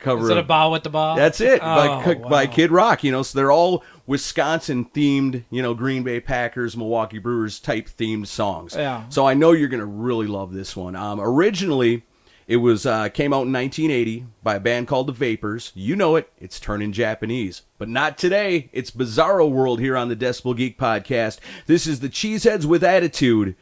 Cover 0.00 0.24
Is 0.24 0.30
it 0.30 0.36
a 0.36 0.40
of- 0.40 0.46
ball 0.46 0.72
with 0.72 0.82
the 0.82 0.90
ball? 0.90 1.14
that's 1.16 1.40
it 1.40 1.60
by, 1.60 2.02
Oh, 2.06 2.14
by 2.28 2.44
wow. 2.46 2.50
Kid 2.50 2.70
Rock. 2.70 3.04
You 3.04 3.12
know, 3.12 3.22
so 3.22 3.38
they're 3.38 3.52
all 3.52 3.84
Wisconsin 4.06 4.86
themed. 4.94 5.44
You 5.50 5.62
know, 5.62 5.74
Green 5.74 6.02
Bay 6.02 6.20
Packers, 6.20 6.76
Milwaukee 6.76 7.18
Brewers 7.18 7.58
type 7.60 7.88
themed 7.88 8.26
songs. 8.26 8.74
Yeah. 8.74 9.08
So 9.10 9.26
I 9.26 9.34
know 9.34 9.52
you're 9.52 9.68
gonna 9.68 9.84
really 9.86 10.26
love 10.26 10.52
this 10.52 10.74
one. 10.76 10.96
Um, 10.96 11.20
originally, 11.20 12.04
it 12.48 12.56
was 12.56 12.84
uh, 12.84 13.08
came 13.10 13.32
out 13.32 13.46
in 13.46 13.52
1980 13.52 14.26
by 14.42 14.56
a 14.56 14.60
band 14.60 14.88
called 14.88 15.06
the 15.06 15.12
Vapors. 15.12 15.70
You 15.74 15.94
know 15.94 16.16
it. 16.16 16.32
It's 16.40 16.58
turning 16.58 16.90
Japanese, 16.92 17.62
but 17.78 17.88
not 17.88 18.18
today. 18.18 18.70
It's 18.72 18.90
Bizarro 18.90 19.48
World 19.48 19.78
here 19.78 19.96
on 19.96 20.08
the 20.08 20.16
Decibel 20.16 20.56
Geek 20.56 20.76
podcast. 20.78 21.38
This 21.66 21.86
is 21.86 22.00
the 22.00 22.08
Cheeseheads 22.08 22.64
with 22.64 22.82
Attitude. 22.82 23.54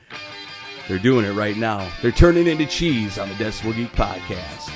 They're 0.88 0.98
doing 0.98 1.26
it 1.26 1.32
right 1.32 1.56
now. 1.56 1.86
They're 2.00 2.10
turning 2.12 2.46
into 2.46 2.64
cheese 2.64 3.18
on 3.18 3.28
the 3.28 3.34
Decibel 3.34 3.74
Geek 3.76 3.92
podcast. 3.92 4.72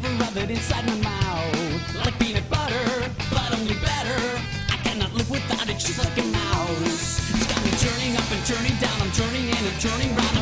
Flavor 0.00 0.24
of 0.24 0.36
it 0.36 0.50
inside 0.50 0.84
my 0.86 0.96
mouth. 1.02 2.04
Like 2.04 2.18
peanut 2.18 2.48
butter, 2.50 3.10
but 3.30 3.52
only 3.58 3.74
better. 3.74 4.20
I 4.68 4.76
cannot 4.82 5.14
live 5.14 5.30
without 5.30 5.68
it, 5.68 5.78
just 5.78 5.98
like 5.98 6.18
a 6.18 6.26
mouse. 6.26 7.20
It's 7.30 7.46
got 7.46 7.62
me 7.64 7.70
turning 7.78 8.16
up 8.16 8.28
and 8.32 8.44
turning 8.44 8.76
down. 8.80 8.96
I'm 9.00 9.12
turning 9.12 9.44
in 9.48 9.64
and 9.70 9.80
turning 9.80 10.16
round. 10.16 10.33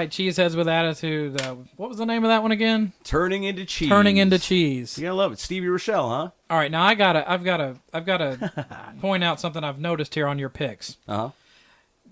Right, 0.00 0.08
Cheeseheads 0.08 0.56
with 0.56 0.66
Attitude. 0.66 1.38
Uh, 1.38 1.56
what 1.76 1.90
was 1.90 1.98
the 1.98 2.06
name 2.06 2.24
of 2.24 2.28
that 2.30 2.40
one 2.40 2.52
again? 2.52 2.94
Turning 3.04 3.44
into 3.44 3.66
cheese. 3.66 3.90
Turning 3.90 4.16
into 4.16 4.38
cheese. 4.38 4.96
You 4.96 5.02
gotta 5.04 5.14
love 5.14 5.32
it. 5.32 5.38
Stevie 5.38 5.66
Rachelle, 5.66 6.08
huh? 6.08 6.30
All 6.48 6.56
right, 6.56 6.70
now 6.70 6.84
I 6.84 6.94
gotta, 6.94 7.30
I've 7.30 7.44
gotta, 7.44 7.76
I've 7.92 8.06
gotta 8.06 8.94
point 9.02 9.22
out 9.22 9.40
something 9.40 9.62
I've 9.62 9.78
noticed 9.78 10.14
here 10.14 10.26
on 10.26 10.38
your 10.38 10.48
picks. 10.48 10.96
Uh 11.06 11.16
huh. 11.16 11.30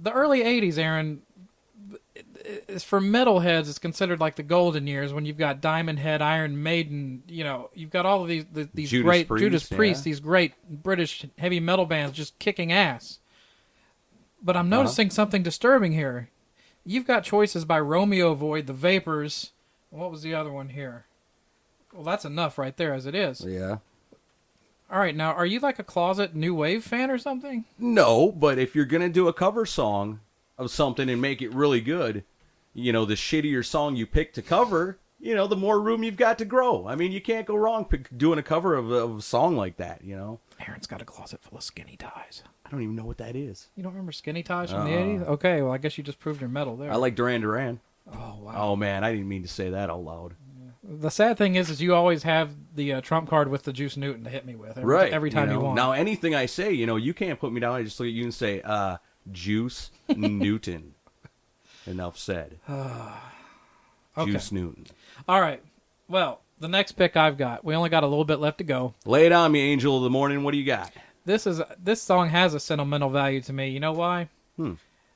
The 0.02 0.12
early 0.12 0.40
'80s, 0.42 0.76
Aaron, 0.76 1.22
is 2.68 2.84
for 2.84 3.00
metalheads. 3.00 3.70
It's 3.70 3.78
considered 3.78 4.20
like 4.20 4.36
the 4.36 4.42
golden 4.42 4.86
years 4.86 5.14
when 5.14 5.24
you've 5.24 5.38
got 5.38 5.62
Diamond 5.62 5.98
Head, 5.98 6.20
Iron 6.20 6.62
Maiden. 6.62 7.22
You 7.26 7.44
know, 7.44 7.70
you've 7.72 7.90
got 7.90 8.04
all 8.04 8.20
of 8.20 8.28
these 8.28 8.44
the, 8.52 8.68
these 8.74 8.90
Judas 8.90 9.04
great 9.06 9.28
Priest, 9.28 9.40
Judas 9.42 9.66
Priest, 9.66 10.00
yeah. 10.00 10.10
these 10.10 10.20
great 10.20 10.52
British 10.68 11.24
heavy 11.38 11.58
metal 11.58 11.86
bands 11.86 12.14
just 12.14 12.38
kicking 12.38 12.70
ass. 12.70 13.18
But 14.42 14.58
I'm 14.58 14.70
Uh-huh. 14.70 14.82
noticing 14.82 15.08
something 15.08 15.42
disturbing 15.42 15.92
here. 15.92 16.28
You've 16.88 17.06
got 17.06 17.22
choices 17.22 17.66
by 17.66 17.80
Romeo 17.80 18.32
Void, 18.32 18.66
The 18.66 18.72
Vapors. 18.72 19.50
What 19.90 20.10
was 20.10 20.22
the 20.22 20.32
other 20.32 20.50
one 20.50 20.70
here? 20.70 21.04
Well, 21.92 22.02
that's 22.02 22.24
enough 22.24 22.56
right 22.56 22.74
there 22.74 22.94
as 22.94 23.04
it 23.04 23.14
is. 23.14 23.44
Yeah. 23.44 23.76
All 24.90 24.98
right, 24.98 25.14
now 25.14 25.32
are 25.32 25.44
you 25.44 25.60
like 25.60 25.78
a 25.78 25.84
closet 25.84 26.34
new 26.34 26.54
wave 26.54 26.82
fan 26.82 27.10
or 27.10 27.18
something? 27.18 27.66
No, 27.78 28.32
but 28.32 28.58
if 28.58 28.74
you're 28.74 28.86
gonna 28.86 29.10
do 29.10 29.28
a 29.28 29.34
cover 29.34 29.66
song 29.66 30.20
of 30.56 30.70
something 30.70 31.10
and 31.10 31.20
make 31.20 31.42
it 31.42 31.52
really 31.52 31.82
good, 31.82 32.24
you 32.72 32.90
know, 32.90 33.04
the 33.04 33.16
shittier 33.16 33.62
song 33.62 33.94
you 33.94 34.06
pick 34.06 34.32
to 34.32 34.40
cover, 34.40 34.98
you 35.20 35.34
know, 35.34 35.46
the 35.46 35.56
more 35.56 35.82
room 35.82 36.02
you've 36.02 36.16
got 36.16 36.38
to 36.38 36.46
grow. 36.46 36.88
I 36.88 36.94
mean, 36.94 37.12
you 37.12 37.20
can't 37.20 37.46
go 37.46 37.56
wrong 37.56 37.86
doing 38.16 38.38
a 38.38 38.42
cover 38.42 38.74
of, 38.74 38.90
of 38.90 39.18
a 39.18 39.22
song 39.22 39.58
like 39.58 39.76
that. 39.76 40.02
You 40.02 40.16
know, 40.16 40.40
Aaron's 40.66 40.86
got 40.86 41.02
a 41.02 41.04
closet 41.04 41.42
full 41.42 41.58
of 41.58 41.64
skinny 41.64 41.96
ties. 41.98 42.42
I 42.68 42.70
don't 42.70 42.82
even 42.82 42.96
know 42.96 43.06
what 43.06 43.16
that 43.18 43.34
is. 43.34 43.68
You 43.76 43.82
don't 43.82 43.92
remember 43.92 44.12
skinny 44.12 44.42
ties 44.42 44.70
from 44.70 44.84
the 44.84 44.92
Uh-uh. 44.92 45.02
80s? 45.02 45.26
Okay, 45.28 45.62
well, 45.62 45.72
I 45.72 45.78
guess 45.78 45.96
you 45.96 46.04
just 46.04 46.18
proved 46.18 46.40
your 46.42 46.50
metal 46.50 46.76
there. 46.76 46.92
I 46.92 46.96
like 46.96 47.14
Duran 47.14 47.40
Duran. 47.40 47.80
Oh, 48.12 48.38
wow. 48.42 48.52
Oh 48.56 48.76
man, 48.76 49.04
I 49.04 49.12
didn't 49.12 49.28
mean 49.28 49.42
to 49.42 49.48
say 49.48 49.70
that 49.70 49.88
out 49.88 50.04
loud. 50.04 50.34
The 50.82 51.10
sad 51.10 51.38
thing 51.38 51.54
is, 51.54 51.70
is 51.70 51.80
you 51.80 51.94
always 51.94 52.22
have 52.24 52.50
the 52.74 52.94
uh, 52.94 53.00
trump 53.00 53.28
card 53.28 53.48
with 53.48 53.62
the 53.62 53.72
Juice 53.72 53.96
Newton 53.96 54.24
to 54.24 54.30
hit 54.30 54.46
me 54.46 54.54
with 54.54 54.76
every, 54.78 54.84
right. 54.84 55.12
every 55.12 55.30
time 55.30 55.48
you, 55.48 55.56
know? 55.56 55.60
want. 55.60 55.76
Now 55.76 55.92
anything 55.92 56.34
I 56.34 56.46
say, 56.46 56.72
you 56.72 56.86
know, 56.86 56.96
you 56.96 57.12
can't 57.14 57.40
put 57.40 57.52
me 57.52 57.60
down. 57.60 57.74
I 57.74 57.82
just 57.82 57.98
look 58.00 58.06
at 58.06 58.12
you 58.12 58.24
and 58.24 58.32
say, 58.34 58.60
uh, 58.62 58.98
Juice 59.32 59.90
Newton. 60.16 60.94
Enough 61.86 62.18
said. 62.18 62.58
Okay. 64.16 64.32
Juice 64.32 64.50
Newton. 64.50 64.84
All 65.28 65.40
right. 65.40 65.62
Well, 66.08 66.40
the 66.58 66.66
next 66.66 66.92
pick 66.92 67.16
I've 67.16 67.36
got. 67.36 67.64
We 67.64 67.76
only 67.76 67.88
got 67.88 68.02
a 68.02 68.08
little 68.08 68.24
bit 68.24 68.40
left 68.40 68.58
to 68.58 68.64
go. 68.64 68.94
Lay 69.06 69.26
it 69.26 69.32
on 69.32 69.52
me, 69.52 69.60
Angel 69.60 69.96
of 69.96 70.02
the 70.02 70.10
Morning. 70.10 70.42
What 70.42 70.50
do 70.50 70.58
you 70.58 70.64
got? 70.64 70.90
This 71.24 71.46
is 71.46 71.60
this 71.82 72.02
song 72.02 72.30
has 72.30 72.54
a 72.54 72.60
sentimental 72.60 73.10
value 73.10 73.40
to 73.42 73.52
me. 73.52 73.68
You 73.68 73.80
know 73.80 73.92
why? 73.92 74.28
Hmm. 74.56 74.74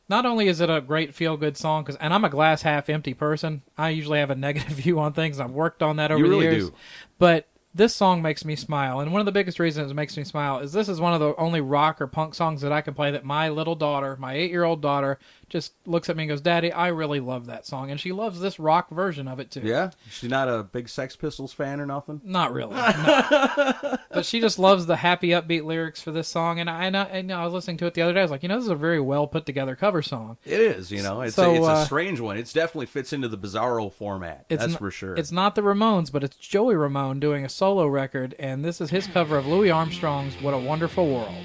Not 0.08 0.26
only 0.26 0.48
is 0.48 0.60
it 0.60 0.68
a 0.68 0.80
great 0.80 1.14
feel 1.14 1.36
good 1.36 1.56
song, 1.56 1.84
cause, 1.84 1.96
and 1.96 2.12
I'm 2.12 2.24
a 2.24 2.28
glass 2.28 2.62
half 2.62 2.90
empty 2.90 3.14
person. 3.14 3.62
I 3.78 3.90
usually 3.90 4.18
have 4.18 4.30
a 4.30 4.34
negative 4.48 4.72
view 4.72 4.98
on 5.00 5.12
things. 5.12 5.40
I've 5.40 5.50
worked 5.52 5.82
on 5.82 5.96
that 5.96 6.10
over 6.10 6.18
You 6.18 6.24
the 6.24 6.30
really 6.30 6.44
years. 6.44 6.68
do. 6.70 6.74
But 7.18 7.48
this 7.74 7.94
song 7.94 8.20
makes 8.20 8.44
me 8.44 8.54
smile, 8.54 9.00
and 9.00 9.10
one 9.12 9.20
of 9.20 9.24
the 9.24 9.32
biggest 9.32 9.58
reasons 9.58 9.90
it 9.90 9.94
makes 9.94 10.14
me 10.14 10.24
smile 10.24 10.58
is 10.58 10.74
this 10.74 10.90
is 10.90 11.00
one 11.00 11.14
of 11.14 11.20
the 11.20 11.34
only 11.36 11.62
rock 11.62 12.02
or 12.02 12.06
punk 12.06 12.34
songs 12.34 12.60
that 12.60 12.72
I 12.72 12.82
can 12.82 12.92
play 12.92 13.10
that 13.12 13.24
my 13.24 13.48
little 13.48 13.74
daughter, 13.74 14.14
my 14.18 14.34
eight 14.34 14.50
year 14.50 14.64
old 14.64 14.82
daughter, 14.82 15.18
just 15.52 15.74
looks 15.86 16.08
at 16.08 16.16
me 16.16 16.22
and 16.24 16.30
goes, 16.30 16.40
"Daddy, 16.40 16.72
I 16.72 16.88
really 16.88 17.20
love 17.20 17.46
that 17.46 17.66
song," 17.66 17.90
and 17.90 18.00
she 18.00 18.10
loves 18.10 18.40
this 18.40 18.58
rock 18.58 18.88
version 18.88 19.28
of 19.28 19.38
it 19.38 19.50
too. 19.50 19.60
Yeah, 19.62 19.90
she's 20.10 20.30
not 20.30 20.48
a 20.48 20.62
big 20.62 20.88
Sex 20.88 21.14
Pistols 21.14 21.52
fan 21.52 21.78
or 21.78 21.84
nothing. 21.86 22.22
Not 22.24 22.52
really, 22.52 22.74
no. 22.76 23.98
but 24.10 24.24
she 24.24 24.40
just 24.40 24.58
loves 24.58 24.86
the 24.86 24.96
happy, 24.96 25.28
upbeat 25.28 25.64
lyrics 25.64 26.00
for 26.02 26.10
this 26.10 26.26
song. 26.26 26.58
And 26.58 26.70
I, 26.70 26.86
and 26.86 26.96
I, 26.96 27.02
and 27.04 27.30
I 27.30 27.44
was 27.44 27.52
listening 27.52 27.76
to 27.78 27.86
it 27.86 27.92
the 27.94 28.00
other 28.02 28.14
day. 28.14 28.20
I 28.20 28.22
was 28.22 28.30
like, 28.30 28.42
you 28.42 28.48
know, 28.48 28.56
this 28.56 28.64
is 28.64 28.70
a 28.70 28.74
very 28.74 29.00
well 29.00 29.26
put 29.26 29.44
together 29.44 29.76
cover 29.76 30.00
song. 30.00 30.38
It 30.44 30.58
is, 30.58 30.90
you 30.90 31.02
know, 31.02 31.20
it's 31.20 31.36
So, 31.36 31.50
a, 31.52 31.54
it's 31.56 31.66
uh, 31.66 31.82
a 31.82 31.84
strange 31.84 32.18
one. 32.18 32.38
It 32.38 32.50
definitely 32.54 32.86
fits 32.86 33.12
into 33.12 33.28
the 33.28 33.38
Bizarro 33.38 33.92
format. 33.92 34.46
That's 34.48 34.74
for 34.76 34.90
sure. 34.90 35.14
It's 35.14 35.30
not 35.32 35.54
the 35.54 35.62
Ramones, 35.62 36.10
but 36.10 36.24
it's 36.24 36.36
Joey 36.36 36.74
Ramone 36.76 37.20
doing 37.20 37.44
a 37.44 37.48
solo 37.50 37.86
record, 37.86 38.34
and 38.38 38.64
this 38.64 38.80
is 38.80 38.88
his 38.88 39.06
cover 39.06 39.36
of 39.36 39.46
Louis 39.46 39.70
Armstrong's 39.70 40.34
"What 40.40 40.54
a 40.54 40.58
Wonderful 40.58 41.06
World." 41.06 41.44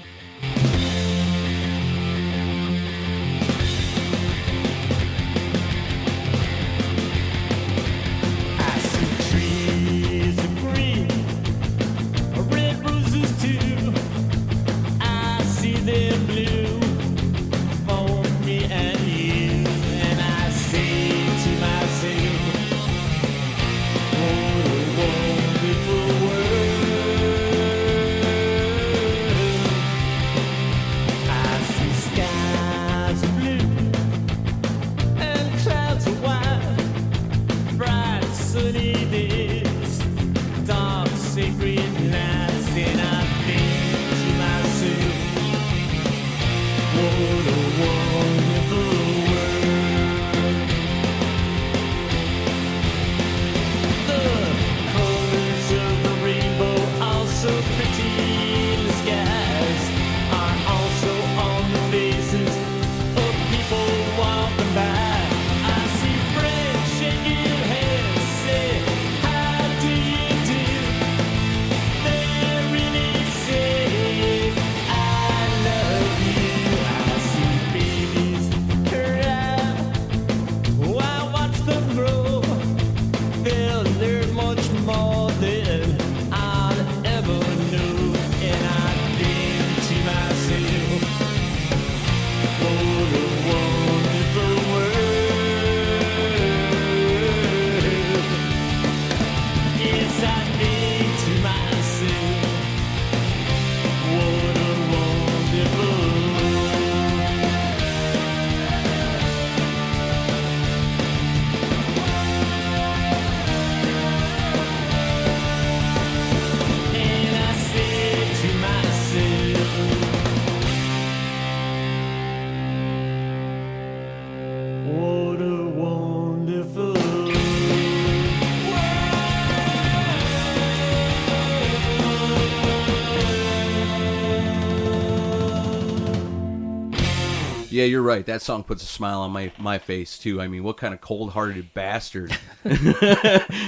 You're 137.88 138.02
right. 138.02 138.24
That 138.26 138.42
song 138.42 138.64
puts 138.64 138.82
a 138.82 138.86
smile 138.86 139.20
on 139.20 139.30
my, 139.32 139.52
my 139.58 139.78
face 139.78 140.18
too. 140.18 140.40
I 140.40 140.48
mean, 140.48 140.62
what 140.62 140.76
kind 140.76 140.94
of 140.94 141.00
cold-hearted 141.00 141.74
bastard 141.74 142.36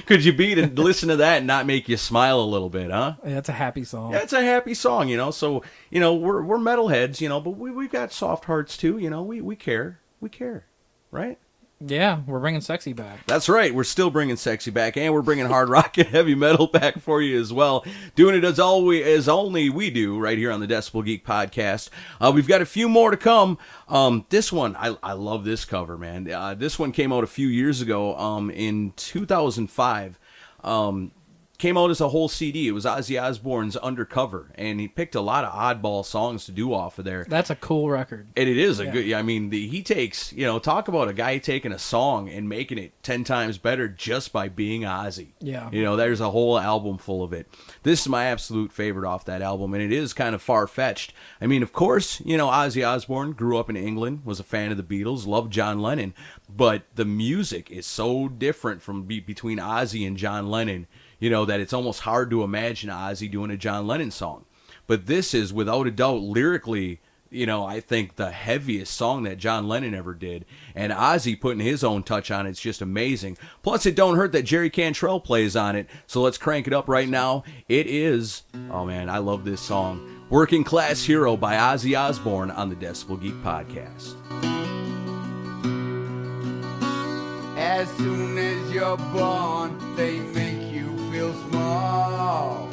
could 0.06 0.24
you 0.24 0.32
be 0.32 0.54
to 0.54 0.66
listen 0.66 1.08
to 1.08 1.16
that 1.16 1.38
and 1.38 1.46
not 1.46 1.66
make 1.66 1.88
you 1.88 1.96
smile 1.96 2.40
a 2.40 2.42
little 2.42 2.70
bit, 2.70 2.90
huh? 2.90 3.14
Yeah, 3.24 3.38
it's 3.38 3.48
a 3.48 3.52
happy 3.52 3.84
song. 3.84 4.14
It's 4.14 4.32
a 4.32 4.42
happy 4.42 4.74
song, 4.74 5.08
you 5.08 5.16
know. 5.16 5.30
So 5.30 5.62
you 5.90 6.00
know, 6.00 6.14
we're 6.14 6.42
we're 6.42 6.58
metalheads, 6.58 7.20
you 7.20 7.28
know, 7.28 7.40
but 7.40 7.50
we 7.50 7.70
we've 7.70 7.90
got 7.90 8.12
soft 8.12 8.44
hearts 8.44 8.76
too, 8.76 8.98
you 8.98 9.10
know. 9.10 9.22
We 9.22 9.40
we 9.40 9.56
care, 9.56 10.00
we 10.20 10.28
care, 10.28 10.66
right? 11.10 11.38
Yeah, 11.82 12.20
we're 12.26 12.40
bringing 12.40 12.60
sexy 12.60 12.92
back. 12.92 13.24
That's 13.26 13.48
right. 13.48 13.74
We're 13.74 13.84
still 13.84 14.10
bringing 14.10 14.36
sexy 14.36 14.70
back, 14.70 14.98
and 14.98 15.14
we're 15.14 15.22
bringing 15.22 15.46
hard 15.46 15.70
rock 15.70 15.96
and 15.96 16.08
heavy 16.08 16.34
metal 16.34 16.66
back 16.66 17.00
for 17.00 17.22
you 17.22 17.40
as 17.40 17.54
well. 17.54 17.86
Doing 18.14 18.34
it 18.36 18.44
as 18.44 18.58
always, 18.60 19.06
as 19.06 19.30
only 19.30 19.70
we 19.70 19.88
do, 19.88 20.18
right 20.18 20.36
here 20.36 20.52
on 20.52 20.60
the 20.60 20.66
Decibel 20.66 21.02
Geek 21.02 21.24
podcast. 21.24 21.88
Uh, 22.20 22.30
we've 22.34 22.46
got 22.46 22.60
a 22.60 22.66
few 22.66 22.86
more 22.86 23.10
to 23.10 23.16
come. 23.16 23.56
Um, 23.88 24.26
this 24.28 24.52
one, 24.52 24.76
I, 24.76 24.94
I 25.02 25.12
love 25.14 25.46
this 25.46 25.64
cover, 25.64 25.96
man. 25.96 26.30
Uh, 26.30 26.52
this 26.52 26.78
one 26.78 26.92
came 26.92 27.14
out 27.14 27.24
a 27.24 27.28
few 27.28 27.48
years 27.48 27.80
ago, 27.80 28.14
um, 28.16 28.50
in 28.50 28.92
2005. 28.96 30.18
Um, 30.62 31.12
came 31.60 31.76
out 31.76 31.90
as 31.90 32.00
a 32.00 32.08
whole 32.08 32.28
CD. 32.28 32.66
It 32.66 32.72
was 32.72 32.84
Ozzy 32.84 33.20
Osbourne's 33.22 33.76
Undercover, 33.76 34.50
and 34.56 34.80
he 34.80 34.88
picked 34.88 35.14
a 35.14 35.20
lot 35.20 35.44
of 35.44 35.52
oddball 35.52 36.04
songs 36.04 36.46
to 36.46 36.52
do 36.52 36.72
off 36.72 36.98
of 36.98 37.04
there. 37.04 37.26
That's 37.28 37.50
a 37.50 37.54
cool 37.54 37.90
record. 37.90 38.26
And 38.36 38.48
it 38.48 38.56
is 38.56 38.80
a 38.80 38.86
Yeah. 38.86 38.90
good. 38.90 39.06
Yeah, 39.06 39.18
I 39.18 39.22
mean, 39.22 39.50
the, 39.50 39.68
he 39.68 39.82
takes 39.82 40.32
you 40.32 40.44
know 40.44 40.58
talk 40.58 40.88
about 40.88 41.08
a 41.08 41.12
guy 41.12 41.38
taking 41.38 41.70
a 41.72 41.78
song 41.78 42.28
and 42.28 42.48
making 42.48 42.78
it 42.78 42.92
ten 43.02 43.22
times 43.24 43.58
better 43.58 43.86
just 43.88 44.32
by 44.32 44.48
being 44.48 44.82
Ozzy. 44.82 45.28
Yeah. 45.40 45.68
you 45.70 45.82
know, 45.82 45.96
there's 45.96 46.20
a 46.20 46.30
whole 46.30 46.58
album 46.58 46.98
full 46.98 47.22
of 47.22 47.32
it. 47.32 47.46
This 47.82 48.00
is 48.00 48.08
my 48.08 48.24
absolute 48.24 48.72
favorite 48.72 49.06
off 49.06 49.24
that 49.26 49.42
album, 49.42 49.74
and 49.74 49.82
it 49.82 49.92
is 49.92 50.12
kind 50.14 50.34
of 50.34 50.42
far 50.42 50.66
fetched. 50.66 51.12
I 51.40 51.46
mean, 51.46 51.62
of 51.62 51.72
course, 51.72 52.20
you 52.24 52.36
know 52.36 52.48
Ozzy 52.48 52.86
Osbourne 52.86 53.32
grew 53.32 53.58
up 53.58 53.68
in 53.68 53.76
England, 53.76 54.22
was 54.24 54.40
a 54.40 54.44
fan 54.44 54.70
of 54.70 54.76
the 54.78 54.82
Beatles, 54.82 55.26
loved 55.26 55.52
John 55.52 55.80
Lennon, 55.80 56.14
but 56.48 56.82
the 56.94 57.04
music 57.04 57.70
is 57.70 57.86
so 57.86 58.28
different 58.28 58.80
from 58.82 59.02
be, 59.02 59.20
between 59.20 59.58
Ozzy 59.58 60.06
and 60.06 60.16
John 60.16 60.48
Lennon. 60.50 60.86
You 61.20 61.30
know 61.30 61.44
that 61.44 61.60
it's 61.60 61.72
almost 61.72 62.00
hard 62.00 62.30
to 62.30 62.42
imagine 62.42 62.90
Ozzy 62.90 63.30
doing 63.30 63.52
a 63.52 63.56
John 63.56 63.86
Lennon 63.86 64.10
song. 64.10 64.46
But 64.88 65.06
this 65.06 65.34
is 65.34 65.52
without 65.52 65.86
a 65.86 65.92
doubt 65.92 66.22
lyrically 66.22 67.00
you 67.30 67.46
know, 67.46 67.64
I 67.64 67.80
think 67.80 68.16
the 68.16 68.30
heaviest 68.30 68.94
song 68.94 69.22
that 69.22 69.38
John 69.38 69.68
Lennon 69.68 69.94
ever 69.94 70.14
did, 70.14 70.44
and 70.74 70.92
Ozzy 70.92 71.40
putting 71.40 71.60
his 71.60 71.84
own 71.84 72.02
touch 72.02 72.30
on 72.30 72.46
it's 72.46 72.60
just 72.60 72.82
amazing. 72.82 73.38
Plus, 73.62 73.86
it 73.86 73.94
don't 73.94 74.16
hurt 74.16 74.32
that 74.32 74.42
Jerry 74.42 74.68
Cantrell 74.68 75.20
plays 75.20 75.54
on 75.54 75.76
it. 75.76 75.86
So 76.06 76.20
let's 76.20 76.38
crank 76.38 76.66
it 76.66 76.72
up 76.72 76.88
right 76.88 77.08
now. 77.08 77.44
It 77.68 77.86
is, 77.86 78.42
oh 78.70 78.84
man, 78.84 79.08
I 79.08 79.18
love 79.18 79.44
this 79.44 79.60
song, 79.60 80.24
"Working 80.28 80.64
Class 80.64 81.04
Hero" 81.04 81.36
by 81.36 81.54
Ozzy 81.54 81.98
Osbourne 81.98 82.50
on 82.50 82.68
the 82.68 82.76
Decibel 82.76 83.20
Geek 83.20 83.34
podcast. 83.44 84.16
As 87.56 87.88
soon 87.96 88.38
as 88.38 88.72
you're 88.72 88.96
born, 88.96 89.78
they 89.94 90.18
make 90.18 90.69
feel 91.20 91.34
small. 91.50 92.68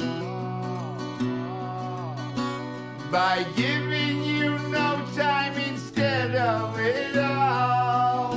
By 3.10 3.44
giving 3.56 4.24
you 4.24 4.58
no 4.70 5.04
time 5.14 5.54
instead 5.58 6.34
of 6.34 6.78
it 6.78 7.16
all. 7.18 8.32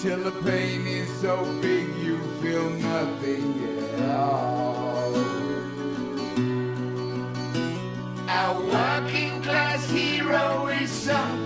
Till 0.00 0.18
the 0.18 0.32
pain 0.42 0.86
is 0.86 1.08
so 1.20 1.44
big 1.62 1.86
you 1.96 2.18
feel 2.42 2.68
nothing 2.70 3.54
at 3.78 4.10
all. 4.10 5.14
Our 8.28 8.60
working 8.76 9.42
class 9.42 9.88
hero 9.90 10.66
is 10.66 10.90
something 10.90 11.45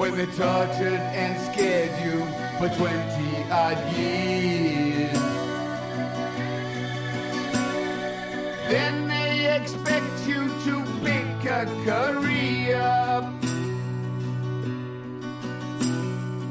When 0.00 0.16
they 0.16 0.24
tortured 0.24 0.98
and 1.12 1.38
scared 1.52 1.92
you 2.02 2.24
for 2.56 2.74
20 2.74 3.52
odd 3.52 3.76
years. 3.94 5.12
Then 8.70 9.08
they 9.08 9.54
expect 9.54 10.26
you 10.26 10.48
to 10.64 10.82
pick 11.04 11.44
a 11.44 11.66
career. 11.84 12.80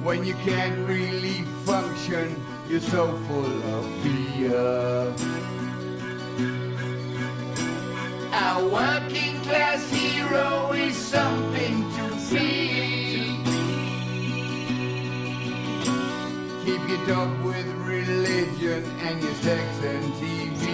When 0.04 0.24
you 0.24 0.36
can't 0.46 0.88
really 0.88 1.42
function, 1.66 2.36
you're 2.70 2.82
so 2.82 3.18
full 3.28 3.64
of 3.74 3.84
fear. 4.04 5.12
A 8.32 8.70
working 8.72 9.42
class 9.42 9.90
hero 9.90 10.72
is 10.74 10.96
something 10.96 11.92
to 11.94 12.36
be. 12.36 12.59
Your 16.90 17.06
dog 17.06 17.44
with 17.44 17.68
religion 17.86 18.84
and 19.02 19.22
your 19.22 19.34
sex 19.36 19.62
and 19.84 20.12
TV. 20.14 20.66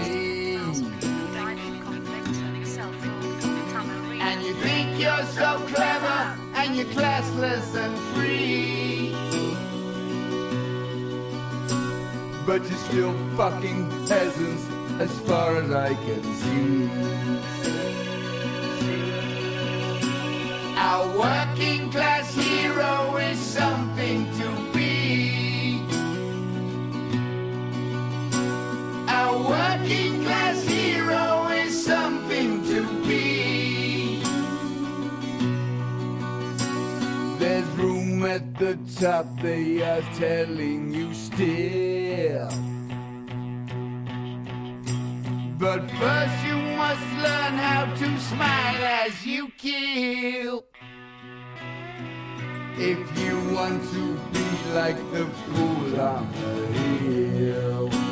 And 4.22 4.42
you 4.42 4.54
think 4.54 4.98
you're 4.98 5.26
so 5.26 5.60
clever 5.74 6.38
and 6.56 6.74
you're 6.78 6.86
classless 6.86 7.76
and 7.76 7.98
free. 8.14 9.14
But 12.46 12.62
you're 12.70 12.80
still 12.88 13.14
fucking 13.36 13.90
peasants 14.08 14.66
as 15.02 15.12
far 15.28 15.58
as 15.58 15.70
I 15.70 15.96
can 15.96 16.24
see. 16.44 16.90
Our 20.78 21.08
working 21.18 21.92
class 21.92 22.34
hero 22.34 23.18
is 23.18 23.38
something 23.38 24.32
to 24.40 24.45
Our 29.26 29.40
working 29.40 30.24
class 30.24 30.64
hero 30.66 31.48
is 31.48 31.74
something 31.84 32.64
to 32.66 32.82
be. 33.08 34.22
There's 37.40 37.66
room 37.82 38.24
at 38.24 38.46
the 38.60 38.78
top, 39.00 39.26
they 39.42 39.82
are 39.82 40.04
telling 40.14 40.94
you 40.94 41.12
still. 41.16 42.50
But 45.58 45.82
first 46.00 46.38
you 46.46 46.58
must 46.78 47.08
learn 47.26 47.54
how 47.68 47.86
to 47.96 48.20
smile 48.30 48.84
as 49.06 49.26
you 49.26 49.50
kill. 49.58 50.66
If 52.78 53.02
you 53.24 53.36
want 53.56 53.82
to 53.92 54.06
be 54.34 54.48
like 54.74 55.00
the 55.14 55.26
fool 55.26 56.00
on 56.00 56.32
the 56.32 56.68
hill. 56.78 58.05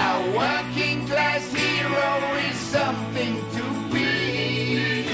Our 0.00 0.22
working 0.36 1.06
class 1.06 1.44
hero 1.52 2.10
is 2.48 2.56
something 2.56 3.34
to 3.56 3.64
be. 3.92 5.08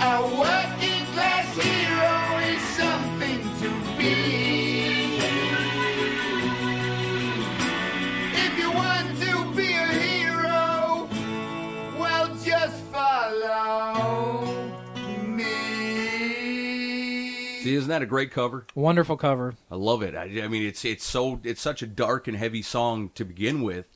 Our 0.00 0.26
working 0.44 0.87
isn't 17.78 17.88
that 17.90 18.02
a 18.02 18.06
great 18.06 18.30
cover? 18.30 18.66
Wonderful 18.74 19.16
cover. 19.16 19.54
I 19.70 19.76
love 19.76 20.02
it. 20.02 20.14
I, 20.14 20.24
I 20.44 20.48
mean, 20.48 20.62
it's 20.64 20.84
it's 20.84 21.04
so 21.04 21.40
it's 21.44 21.60
such 21.60 21.80
a 21.82 21.86
dark 21.86 22.28
and 22.28 22.36
heavy 22.36 22.62
song 22.62 23.10
to 23.14 23.24
begin 23.24 23.62
with, 23.62 23.86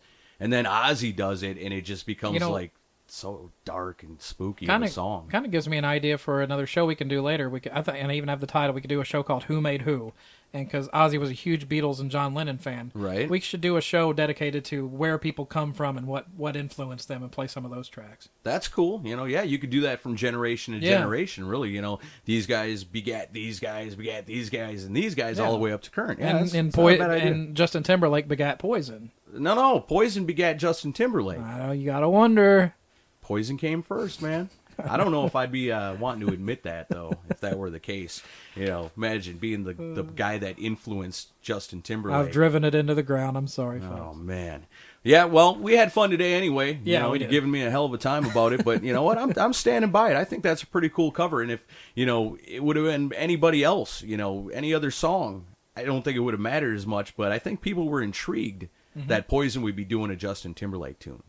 and 0.41 0.53
then 0.53 0.65
Ozzy 0.65 1.15
does 1.15 1.43
it, 1.43 1.59
and 1.59 1.73
it 1.73 1.83
just 1.83 2.07
becomes 2.07 2.35
You 2.35 2.41
know- 2.41 2.51
like 2.53 2.73
so 3.07 3.51
dark 3.67 4.03
and 4.03 4.19
spooky 4.23 4.65
kind 4.65 4.83
of 4.83 4.87
of 4.87 4.91
a 4.91 4.95
song. 4.95 5.29
Kind 5.31 5.45
of 5.45 5.53
gives 5.53 5.69
me 5.69 5.77
an 5.77 5.85
idea 5.85 6.17
for 6.17 6.41
another 6.41 6.67
show 6.67 6.87
we 6.87 6.95
can 6.95 7.09
do 7.09 7.21
later. 7.21 7.51
We 7.51 7.61
could, 7.61 7.73
I 7.73 7.83
th- 7.83 8.03
and 8.03 8.11
I 8.11 8.15
even 8.15 8.31
have 8.31 8.41
the 8.41 8.47
title. 8.47 8.75
We 8.75 8.81
could 8.81 8.89
do 8.89 9.03
a 9.03 9.05
show 9.05 9.23
called 9.23 9.43
Who 9.45 9.61
Made 9.61 9.83
Who, 9.83 10.15
and 10.55 10.67
because 10.67 10.89
Ozzy 10.91 11.19
was 11.19 11.31
a 11.31 11.35
huge 11.35 11.69
Beatles 11.69 11.99
and 12.01 12.11
John 12.11 12.35
Lennon 12.35 12.59
fan, 12.59 12.91
Right. 12.95 13.29
We 13.29 13.41
should 13.41 13.61
do 13.61 13.77
a 13.77 13.81
show 13.81 14.13
dedicated 14.13 14.65
to 14.67 14.87
where 14.87 15.17
people 15.19 15.47
come 15.47 15.73
from 15.73 15.97
and 15.97 16.07
what 16.07 16.27
what 16.37 16.57
influenced 16.57 17.09
them, 17.09 17.23
and 17.23 17.33
play 17.33 17.47
some 17.47 17.65
of 17.65 17.71
those 17.71 17.89
tracks. 17.89 18.29
That's 18.43 18.69
cool. 18.69 19.01
You 19.05 19.17
know, 19.17 19.25
yeah, 19.25 19.43
you 19.43 19.59
could 19.59 19.71
do 19.71 19.81
that 19.83 20.01
from 20.01 20.17
generation 20.17 20.79
to 20.79 20.85
Yeah. 20.87 20.99
generation. 20.99 21.47
Really, 21.47 21.71
you 21.71 21.81
know, 21.83 22.01
these 22.25 22.47
guys 22.47 22.85
begat 22.85 23.33
these 23.33 23.61
guys, 23.61 23.95
begat 23.95 24.27
these 24.27 24.51
guys, 24.51 24.85
and 24.85 24.95
these 24.97 25.15
guys 25.15 25.39
all 25.39 25.53
the 25.53 25.59
way 25.59 25.73
up 25.73 25.83
to 25.83 25.91
current. 25.91 26.21
Yeah, 26.21 26.29
and 26.31 26.39
that's, 26.41 26.55
and, 26.55 26.69
that's 26.69 26.77
not 26.77 26.83
Poi- 26.83 26.95
a 26.95 26.99
bad 26.99 27.11
idea. 27.11 27.33
and 27.33 27.57
Justin 27.57 27.83
Timberlake 27.83 28.29
begat 28.29 28.59
Poison. 28.59 29.11
no, 29.33 29.55
no, 29.55 29.81
Poison 29.81 30.25
begat 30.27 30.59
Justin 30.59 30.93
Timberlake. 30.93 31.41
I 31.41 31.59
know 31.67 31.73
you 31.73 31.87
gotta 31.87 32.09
wonder. 32.09 32.75
Poison 33.23 33.57
came 33.57 33.83
first, 33.83 34.21
man. 34.21 34.51
I 34.79 34.97
don't 34.97 35.11
know 35.13 35.27
if 35.27 35.35
I'd 35.37 35.53
be 35.53 35.71
uh, 35.73 35.95
wanting 35.95 36.27
to 36.27 36.33
admit 36.33 36.63
that 36.65 36.89
though, 36.89 37.19
if 37.31 37.41
that 37.41 37.59
were 37.59 37.71
the 37.71 37.81
case. 37.81 38.23
You 38.57 38.67
know, 38.67 38.91
imagine 38.97 39.39
being 39.39 39.65
the 39.65 39.73
the 39.75 40.03
guy 40.03 40.39
that 40.39 40.59
influenced 40.59 41.31
Justin 41.43 41.83
Timberlake. 41.83 42.19
I've 42.19 42.31
driven 42.33 42.65
it 42.65 42.75
into 42.75 42.95
the 42.95 43.03
ground. 43.03 43.37
I'm 43.37 43.47
sorry, 43.47 43.81
Oh 43.83 43.89
folks. 44.13 44.19
man, 44.19 44.67
yeah. 45.03 45.25
Well, 45.25 45.57
we 45.57 45.75
had 45.75 45.93
fun 45.93 46.11
today 46.11 46.35
anyway. 46.35 46.73
You 46.75 46.81
Yeah, 46.93 47.01
know, 47.03 47.11
we 47.11 47.19
did. 47.19 47.31
giving 47.31 47.51
me 47.51 47.63
a 47.63 47.71
hell 47.71 47.85
of 47.85 47.95
a 47.95 47.99
time 47.99 48.25
about 48.25 48.53
it, 48.53 48.65
but 48.65 48.83
you 48.83 48.93
know 48.93 49.03
what? 49.03 49.19
I'm 49.19 49.33
I'm 49.37 49.53
standing 49.53 49.91
by 49.91 50.11
it. 50.11 50.17
I 50.17 50.25
think 50.25 50.43
that's 50.43 50.63
a 50.63 50.67
pretty 50.67 50.89
cool 50.89 51.11
cover. 51.11 51.41
And 51.43 51.51
if 51.51 51.67
you 51.95 52.07
know, 52.07 52.37
it 52.47 52.63
would 52.63 52.77
have 52.77 52.85
been 52.87 53.13
anybody 53.15 53.65
else, 53.65 54.03
you 54.03 54.17
know, 54.17 54.51
any 54.53 54.75
other 54.75 54.91
song, 54.91 55.47
I 55.77 55.85
don't 55.85 56.03
think 56.03 56.17
it 56.17 56.21
would 56.21 56.35
have 56.35 56.41
mattered 56.41 56.77
as 56.77 56.87
much. 56.87 57.17
But 57.17 57.33
I 57.33 57.39
think 57.39 57.61
people 57.61 57.89
were 57.89 58.03
intrigued 58.03 58.69
Mm-hmm. 58.95 59.09
that 59.09 59.27
Poison 59.27 59.63
would 59.63 59.75
be 59.75 59.87
doing 59.87 60.11
a 60.11 60.17
Justin 60.17 60.53
Timberlake 60.53 60.99
tune. 60.99 61.23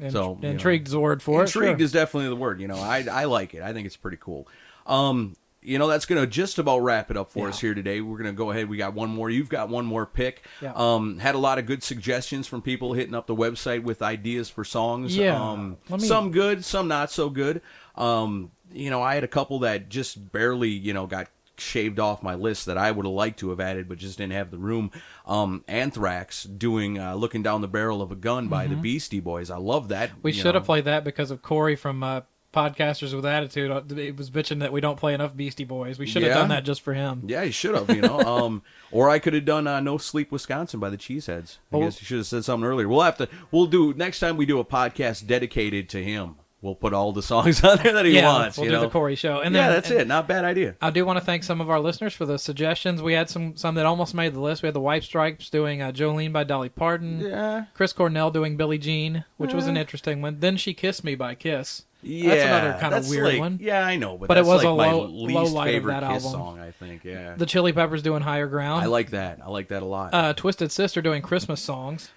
Int- 0.00 0.12
So, 0.12 0.36
you 0.40 0.42
know. 0.48 0.50
intrigued's 0.50 0.90
the 0.92 1.00
word 1.00 1.22
for 1.22 1.42
Intrigued 1.42 1.74
it. 1.74 1.78
sure. 1.78 1.84
is 1.84 1.92
definitely 1.92 2.28
the 2.28 2.36
word. 2.36 2.60
You 2.60 2.68
know, 2.68 2.76
I 2.78 3.04
I 3.10 3.24
like 3.24 3.54
it. 3.54 3.62
I 3.62 3.72
think 3.72 3.86
it's 3.86 3.96
pretty 3.96 4.18
cool. 4.20 4.46
Um, 4.86 5.36
you 5.64 5.78
know, 5.78 5.86
that's 5.86 6.06
gonna 6.06 6.26
just 6.26 6.58
about 6.58 6.80
wrap 6.80 7.10
it 7.10 7.16
up 7.16 7.30
for 7.30 7.44
Yeah. 7.44 7.50
us 7.50 7.60
here 7.60 7.72
today. 7.74 8.00
We're 8.00 8.16
gonna 8.18 8.32
go 8.32 8.50
ahead. 8.50 8.68
We 8.68 8.76
got 8.78 8.94
one 8.94 9.10
more. 9.10 9.30
You've 9.30 9.48
got 9.48 9.68
one 9.68 9.84
more 9.86 10.06
pick. 10.06 10.42
Yeah. 10.60 10.72
Um, 10.74 11.18
had 11.18 11.34
a 11.36 11.38
lot 11.38 11.58
of 11.58 11.66
good 11.66 11.82
suggestions 11.84 12.48
from 12.48 12.62
people 12.62 12.94
hitting 12.94 13.14
up 13.14 13.26
the 13.28 13.36
website 13.36 13.82
with 13.84 14.02
ideas 14.02 14.50
for 14.50 14.64
songs. 14.64 15.16
Yeah. 15.16 15.40
Um, 15.40 15.76
me- 15.88 15.98
some 16.00 16.32
good, 16.32 16.64
some 16.64 16.88
not 16.88 17.10
so 17.12 17.30
good. 17.30 17.62
Um, 17.94 18.50
you 18.72 18.90
know, 18.90 19.02
I 19.02 19.14
had 19.14 19.22
a 19.22 19.28
couple 19.28 19.60
that 19.60 19.88
just 19.88 20.32
barely, 20.32 20.70
you 20.70 20.92
know, 20.94 21.06
got 21.06 21.28
shaved 21.58 21.98
off 22.00 22.22
my 22.22 22.34
list 22.34 22.66
that 22.66 22.78
I 22.78 22.90
would 22.90 23.06
have 23.06 23.12
liked 23.14 23.38
to 23.40 23.50
have 23.50 23.60
added, 23.60 23.88
but 23.88 23.98
just 23.98 24.18
didn't 24.18 24.32
have 24.32 24.50
the 24.50 24.58
room. 24.58 24.90
Um, 25.26 25.64
Anthrax 25.68 26.44
doing 26.44 26.98
uh, 26.98 27.14
"Looking 27.14 27.42
Down 27.42 27.60
the 27.60 27.68
Barrel 27.68 28.02
of 28.02 28.10
a 28.12 28.16
Gun" 28.16 28.48
by 28.48 28.66
the 28.66 28.76
Beastie 28.76 29.20
Boys. 29.20 29.50
I 29.50 29.56
love 29.58 29.88
that. 29.88 30.10
Mm-hmm. 30.10 30.18
We 30.22 30.32
should 30.32 30.54
have 30.54 30.64
played 30.64 30.84
that 30.86 31.04
because 31.04 31.30
of 31.30 31.42
Corey 31.42 31.76
from 31.76 32.02
uh, 32.02 32.22
Podcasters 32.52 33.14
with 33.14 33.24
Attitude. 33.24 33.70
Uh, 33.70 33.82
It 33.96 34.16
was 34.16 34.30
bitching 34.30 34.60
that 34.60 34.72
we 34.72 34.80
don't 34.82 34.98
play 34.98 35.14
enough 35.14 35.34
Beastie 35.34 35.64
Boys. 35.64 35.98
We 35.98 36.06
should 36.06 36.22
have 36.22 36.32
Yeah. 36.32 36.38
done 36.38 36.48
that 36.50 36.64
just 36.64 36.82
for 36.82 36.92
him. 36.92 37.22
Yeah, 37.26 37.44
he 37.44 37.50
should 37.50 37.74
have, 37.74 37.88
you 37.94 38.02
know. 38.02 38.20
um, 38.44 38.62
or 38.90 39.08
I 39.08 39.18
could 39.18 39.32
have 39.32 39.44
done 39.46 39.66
uh, 39.66 39.80
"No 39.80 39.96
Sleep 39.98 40.30
Wisconsin" 40.30 40.78
by 40.80 40.90
the 40.90 40.98
Cheeseheads. 40.98 41.58
I 41.72 41.76
Oh. 41.76 41.80
guess 41.80 42.00
you 42.00 42.04
should 42.06 42.18
have 42.18 42.26
said 42.26 42.44
something 42.44 42.66
earlier. 42.68 42.88
We'll 42.88 43.00
have 43.02 43.16
to. 43.18 43.28
We'll 43.50 43.66
do 43.66 43.94
next 43.94 44.20
time 44.20 44.36
we 44.36 44.46
do 44.46 44.58
a 44.58 44.64
podcast 44.64 45.26
dedicated 45.26 45.88
to 45.90 46.02
him. 46.04 46.36
We'll 46.62 46.76
put 46.76 46.94
all 46.94 47.12
the 47.12 47.22
songs 47.24 47.62
on 47.64 47.78
there 47.82 47.92
that 47.92 48.04
he 48.06 48.12
yeah, 48.14 48.26
wants. 48.26 48.56
we'll 48.56 48.66
do 48.68 48.72
know? 48.72 48.80
the 48.82 48.88
Corey 48.88 49.16
show. 49.16 49.40
And 49.40 49.52
yeah, 49.54 49.68
that's 49.68 49.90
and 49.90 50.00
it. 50.00 50.06
Not 50.06 50.24
a 50.24 50.28
bad 50.28 50.44
idea. 50.44 50.76
I 50.80 50.90
do 50.90 51.04
want 51.04 51.18
to 51.18 51.24
thank 51.24 51.42
some 51.42 51.60
of 51.60 51.68
our 51.68 51.80
listeners 51.80 52.14
for 52.14 52.24
the 52.24 52.38
suggestions. 52.38 53.02
We 53.02 53.14
had 53.14 53.28
some 53.28 53.56
some 53.56 53.74
that 53.74 53.84
almost 53.84 54.14
made 54.14 54.32
the 54.32 54.40
list. 54.40 54.62
We 54.62 54.68
had 54.68 54.74
the 54.74 54.80
White 54.80 55.02
Stripes 55.02 55.50
doing 55.50 55.82
uh, 55.82 55.90
Jolene 55.90 56.32
by 56.32 56.44
Dolly 56.44 56.68
Parton. 56.68 57.18
Yeah. 57.20 57.64
Chris 57.74 57.92
Cornell 57.92 58.30
doing 58.30 58.56
Billie 58.56 58.78
Jean, 58.78 59.24
which 59.38 59.52
was 59.52 59.66
an 59.66 59.76
interesting 59.76 60.22
one. 60.22 60.38
Then 60.38 60.56
She 60.56 60.72
Kissed 60.72 61.02
Me 61.02 61.16
by 61.16 61.34
Kiss. 61.34 61.84
Yeah, 62.04 62.34
That's 62.34 62.44
another 62.44 62.78
kind 62.80 62.94
of 62.94 63.08
weird 63.08 63.26
like- 63.28 63.38
one. 63.38 63.58
Yeah, 63.60 63.84
I 63.86 63.94
know, 63.96 64.18
but, 64.18 64.26
But 64.26 64.36
it 64.36 64.44
was 64.44 64.64
like 64.64 64.66
a 64.66 64.70
low- 64.70 65.06
low 65.06 65.44
light 65.44 65.68
of 65.68 65.72
favorite 65.74 66.00
that 66.00 66.12
Kiss 66.14 66.24
album. 66.24 66.40
song. 66.40 66.58
I 66.60 66.72
think. 66.72 67.04
Yeah, 67.04 67.34
The 67.36 67.46
Chili 67.46 67.72
Peppers 67.72 68.02
doing 68.02 68.22
Higher 68.22 68.48
Ground. 68.48 68.82
I 68.82 68.86
like 68.86 69.10
that. 69.10 69.38
I 69.40 69.48
like 69.50 69.68
that 69.68 69.82
a 69.82 69.86
lot. 69.86 70.12
uh, 70.12 70.32
Twisted 70.32 70.72
Sister 70.72 71.00
doing 71.00 71.22
Christmas 71.22 71.60
songs. 71.60 72.10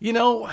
You 0.00 0.14
know, 0.14 0.48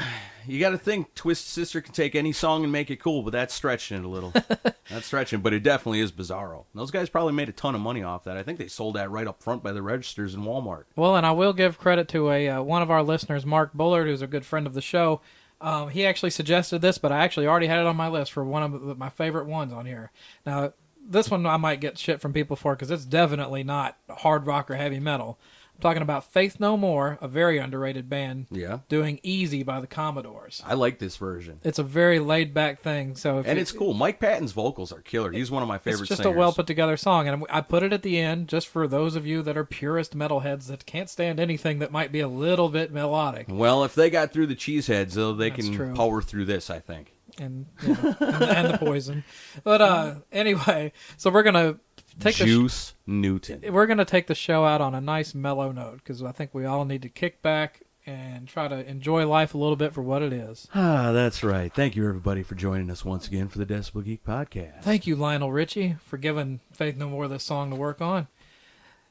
you 0.48 0.60
got 0.60 0.72
to 0.72 0.78
think 0.78 1.14
Twist 1.16 1.48
Sister 1.50 1.82
can 1.82 1.94
take 1.94 2.16
any 2.16 2.32
song 2.32 2.64
and 2.64 2.72
make 2.72 2.90
it 2.90 2.98
cool, 2.98 3.22
but 3.22 3.32
that's 3.32 3.54
stretching 3.54 3.98
it 3.98 4.06
a 4.06 4.08
little. 4.08 4.32
that's 4.90 5.06
stretching, 5.06 5.42
but 5.42 5.54
it 5.54 5.64
definitely 5.64 6.00
is 6.00 6.12
Bizarro. 6.12 6.66
Those 6.74 6.92
guys 6.92 7.10
probably 7.10 7.34
made 7.34 7.50
a 7.50 7.54
ton 7.54 7.76
of 7.76 7.82
money 7.82 8.04
off 8.04 8.24
that. 8.26 8.38
I 8.38 8.44
think 8.44 8.60
they 8.60 8.68
sold 8.68 8.96
that 8.96 9.12
right 9.12 9.28
up 9.28 9.42
front 9.42 9.64
by 9.64 9.72
the 9.72 9.82
registers 9.82 10.34
in 10.34 10.42
Walmart. 10.42 10.84
Well, 10.96 11.16
and 11.16 11.26
I 11.26 11.32
will 11.32 11.54
give 11.54 11.78
credit 11.78 12.08
to 12.10 12.32
a 12.32 12.50
uh, 12.50 12.62
one 12.62 12.82
of 12.82 12.92
our 12.92 13.04
listeners, 13.04 13.46
Mark 13.46 13.74
Bullard, 13.74 14.08
who's 14.08 14.22
a 14.22 14.28
good 14.28 14.46
friend 14.46 14.68
of 14.68 14.74
the 14.74 14.82
show. 14.82 15.22
Um, 15.62 15.90
he 15.90 16.06
actually 16.06 16.32
suggested 16.32 16.82
this, 16.82 16.98
but 16.98 17.12
I 17.12 17.24
actually 17.24 17.48
already 17.48 17.68
had 17.68 17.80
it 17.80 17.86
on 17.86 17.96
my 17.96 18.08
list 18.08 18.32
for 18.32 18.44
one 18.44 18.64
of 18.64 18.98
my 18.98 19.10
favorite 19.10 19.48
ones 19.48 19.72
on 19.72 19.86
here. 19.86 20.12
Now, 20.46 20.74
this 21.08 21.30
one 21.30 21.46
I 21.46 21.58
might 21.58 21.80
get 21.80 21.98
shit 21.98 22.20
from 22.20 22.34
people 22.34 22.56
for 22.56 22.76
because 22.76 22.92
it's 22.92 23.06
definitely 23.06 23.64
not 23.64 23.98
hard 24.10 24.46
rock 24.46 24.70
or 24.70 24.76
heavy 24.76 25.00
metal. 25.00 25.40
I'm 25.76 25.82
talking 25.82 26.02
about 26.02 26.32
Faith 26.32 26.58
No 26.60 26.78
More, 26.78 27.18
a 27.22 27.28
very 27.28 27.58
underrated 27.58 28.10
band, 28.10 28.48
Yeah, 28.50 28.80
doing 28.88 29.20
"Easy" 29.24 29.62
by 29.62 29.82
the 29.82 29.88
Commodores. 29.88 30.64
I 30.66 30.74
like 30.74 31.00
this 31.00 31.18
version, 31.18 31.60
It's 31.64 31.78
a 31.80 31.84
very 31.84 32.20
laid 32.20 32.54
back 32.54 32.80
thing. 32.80 33.16
So 33.16 33.40
if 33.40 33.46
and 33.48 33.58
you- 33.58 33.62
it's 33.62 33.72
cool. 33.74 33.94
Mike 33.94 34.20
Patton's 34.20 34.54
vocals 34.54 34.92
are 34.94 35.02
killer. 35.02 35.32
He's 35.32 35.52
one 35.52 35.62
of 35.62 35.68
my 35.68 35.78
favorite. 35.78 36.02
It's 36.02 36.10
just 36.10 36.22
singers. 36.24 36.36
a 36.36 36.40
well 36.40 36.54
put 36.54 36.66
together 36.66 36.96
song, 36.96 37.28
and 37.28 37.44
I 37.50 37.60
put 37.62 37.84
it 37.84 37.92
at 37.92 38.04
the 38.04 38.18
end 38.18 38.48
just 38.48 38.68
for 38.68 38.88
those 38.88 39.16
of 39.18 39.26
you 39.26 39.42
that 39.42 39.58
are 39.58 39.66
purist 39.66 40.18
metalheads 40.18 40.68
that 40.68 40.86
can't 40.86 41.10
stand 41.10 41.40
anything 41.40 41.80
that 41.80 41.92
might 41.92 42.12
be 42.12 42.22
a 42.22 42.28
little 42.30 42.70
bit 42.70 42.92
melodic. 42.94 43.48
Well, 43.50 43.84
if 43.84 43.94
they 43.96 44.10
got 44.10 44.32
through 44.32 44.48
the 44.48 44.56
Cheeseheads, 44.56 45.12
though, 45.14 45.34
they 45.34 45.50
That's 45.50 45.66
can 45.68 45.76
true. 45.76 45.94
power 45.96 46.22
through 46.22 46.46
this. 46.46 46.70
I 46.70 46.80
think. 46.80 47.12
and 47.38 47.66
you 47.84 47.90
know, 47.90 48.16
and, 48.22 48.44
and 48.44 48.74
the 48.74 48.78
poison. 48.78 49.26
But 49.66 49.82
uh, 49.82 50.16
anyway, 50.32 50.94
so 51.18 51.30
we're 51.30 51.44
gonna 51.44 51.80
take 52.20 52.36
Juice 52.36 52.94
Newton. 53.06 53.62
we're 53.74 53.88
gonna 53.88 54.06
take 54.06 54.28
the 54.28 54.36
show 54.36 54.66
out 54.66 54.82
on 54.82 54.96
a 54.96 55.02
nice 55.02 55.34
mellow 55.34 55.72
note 55.72 55.98
because 55.98 56.22
I 56.24 56.32
think 56.32 56.54
we 56.54 56.66
all 56.66 56.86
need 56.86 57.02
to 57.02 57.10
kick 57.10 57.42
back 57.42 57.82
and 58.06 58.48
try 58.48 58.68
to 58.68 58.88
enjoy 58.88 59.28
life 59.28 59.54
a 59.54 59.58
little 59.58 59.76
bit 59.76 59.94
for 59.94 60.02
what 60.02 60.22
it 60.22 60.32
is. 60.32 60.68
Ah, 60.76 61.12
that's 61.12 61.44
right. 61.44 61.74
Thank 61.74 61.96
you, 61.96 62.08
everybody, 62.08 62.44
for 62.44 62.54
joining 62.56 62.92
us 62.92 63.04
once 63.04 63.28
again 63.28 63.48
for 63.48 63.58
the 63.58 63.66
Decibel 63.66 64.04
Geek 64.04 64.24
podcast. 64.24 64.84
Thank 64.84 65.08
you, 65.08 65.16
Lionel 65.16 65.52
Richie, 65.52 65.98
for 66.06 66.18
giving 66.18 66.60
Faith 66.72 66.98
No 66.98 67.10
More 67.10 67.28
this 67.28 67.44
song 67.44 67.72
to 67.72 67.76
work 67.76 68.02
on. 68.02 68.28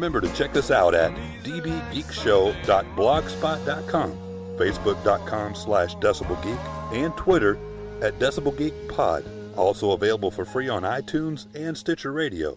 Remember 0.00 0.22
to 0.22 0.32
check 0.32 0.56
us 0.56 0.70
out 0.70 0.94
at 0.94 1.12
dbgeekshow.blogspot.com, 1.44 4.12
facebook.com 4.56 5.54
slash 5.54 5.94
decibelgeek, 5.96 6.94
and 6.94 7.14
Twitter 7.18 7.58
at 8.00 8.18
decibelgeekpod. 8.18 9.58
Also 9.58 9.90
available 9.90 10.30
for 10.30 10.46
free 10.46 10.70
on 10.70 10.84
iTunes 10.84 11.54
and 11.54 11.76
Stitcher 11.76 12.12
Radio. 12.12 12.56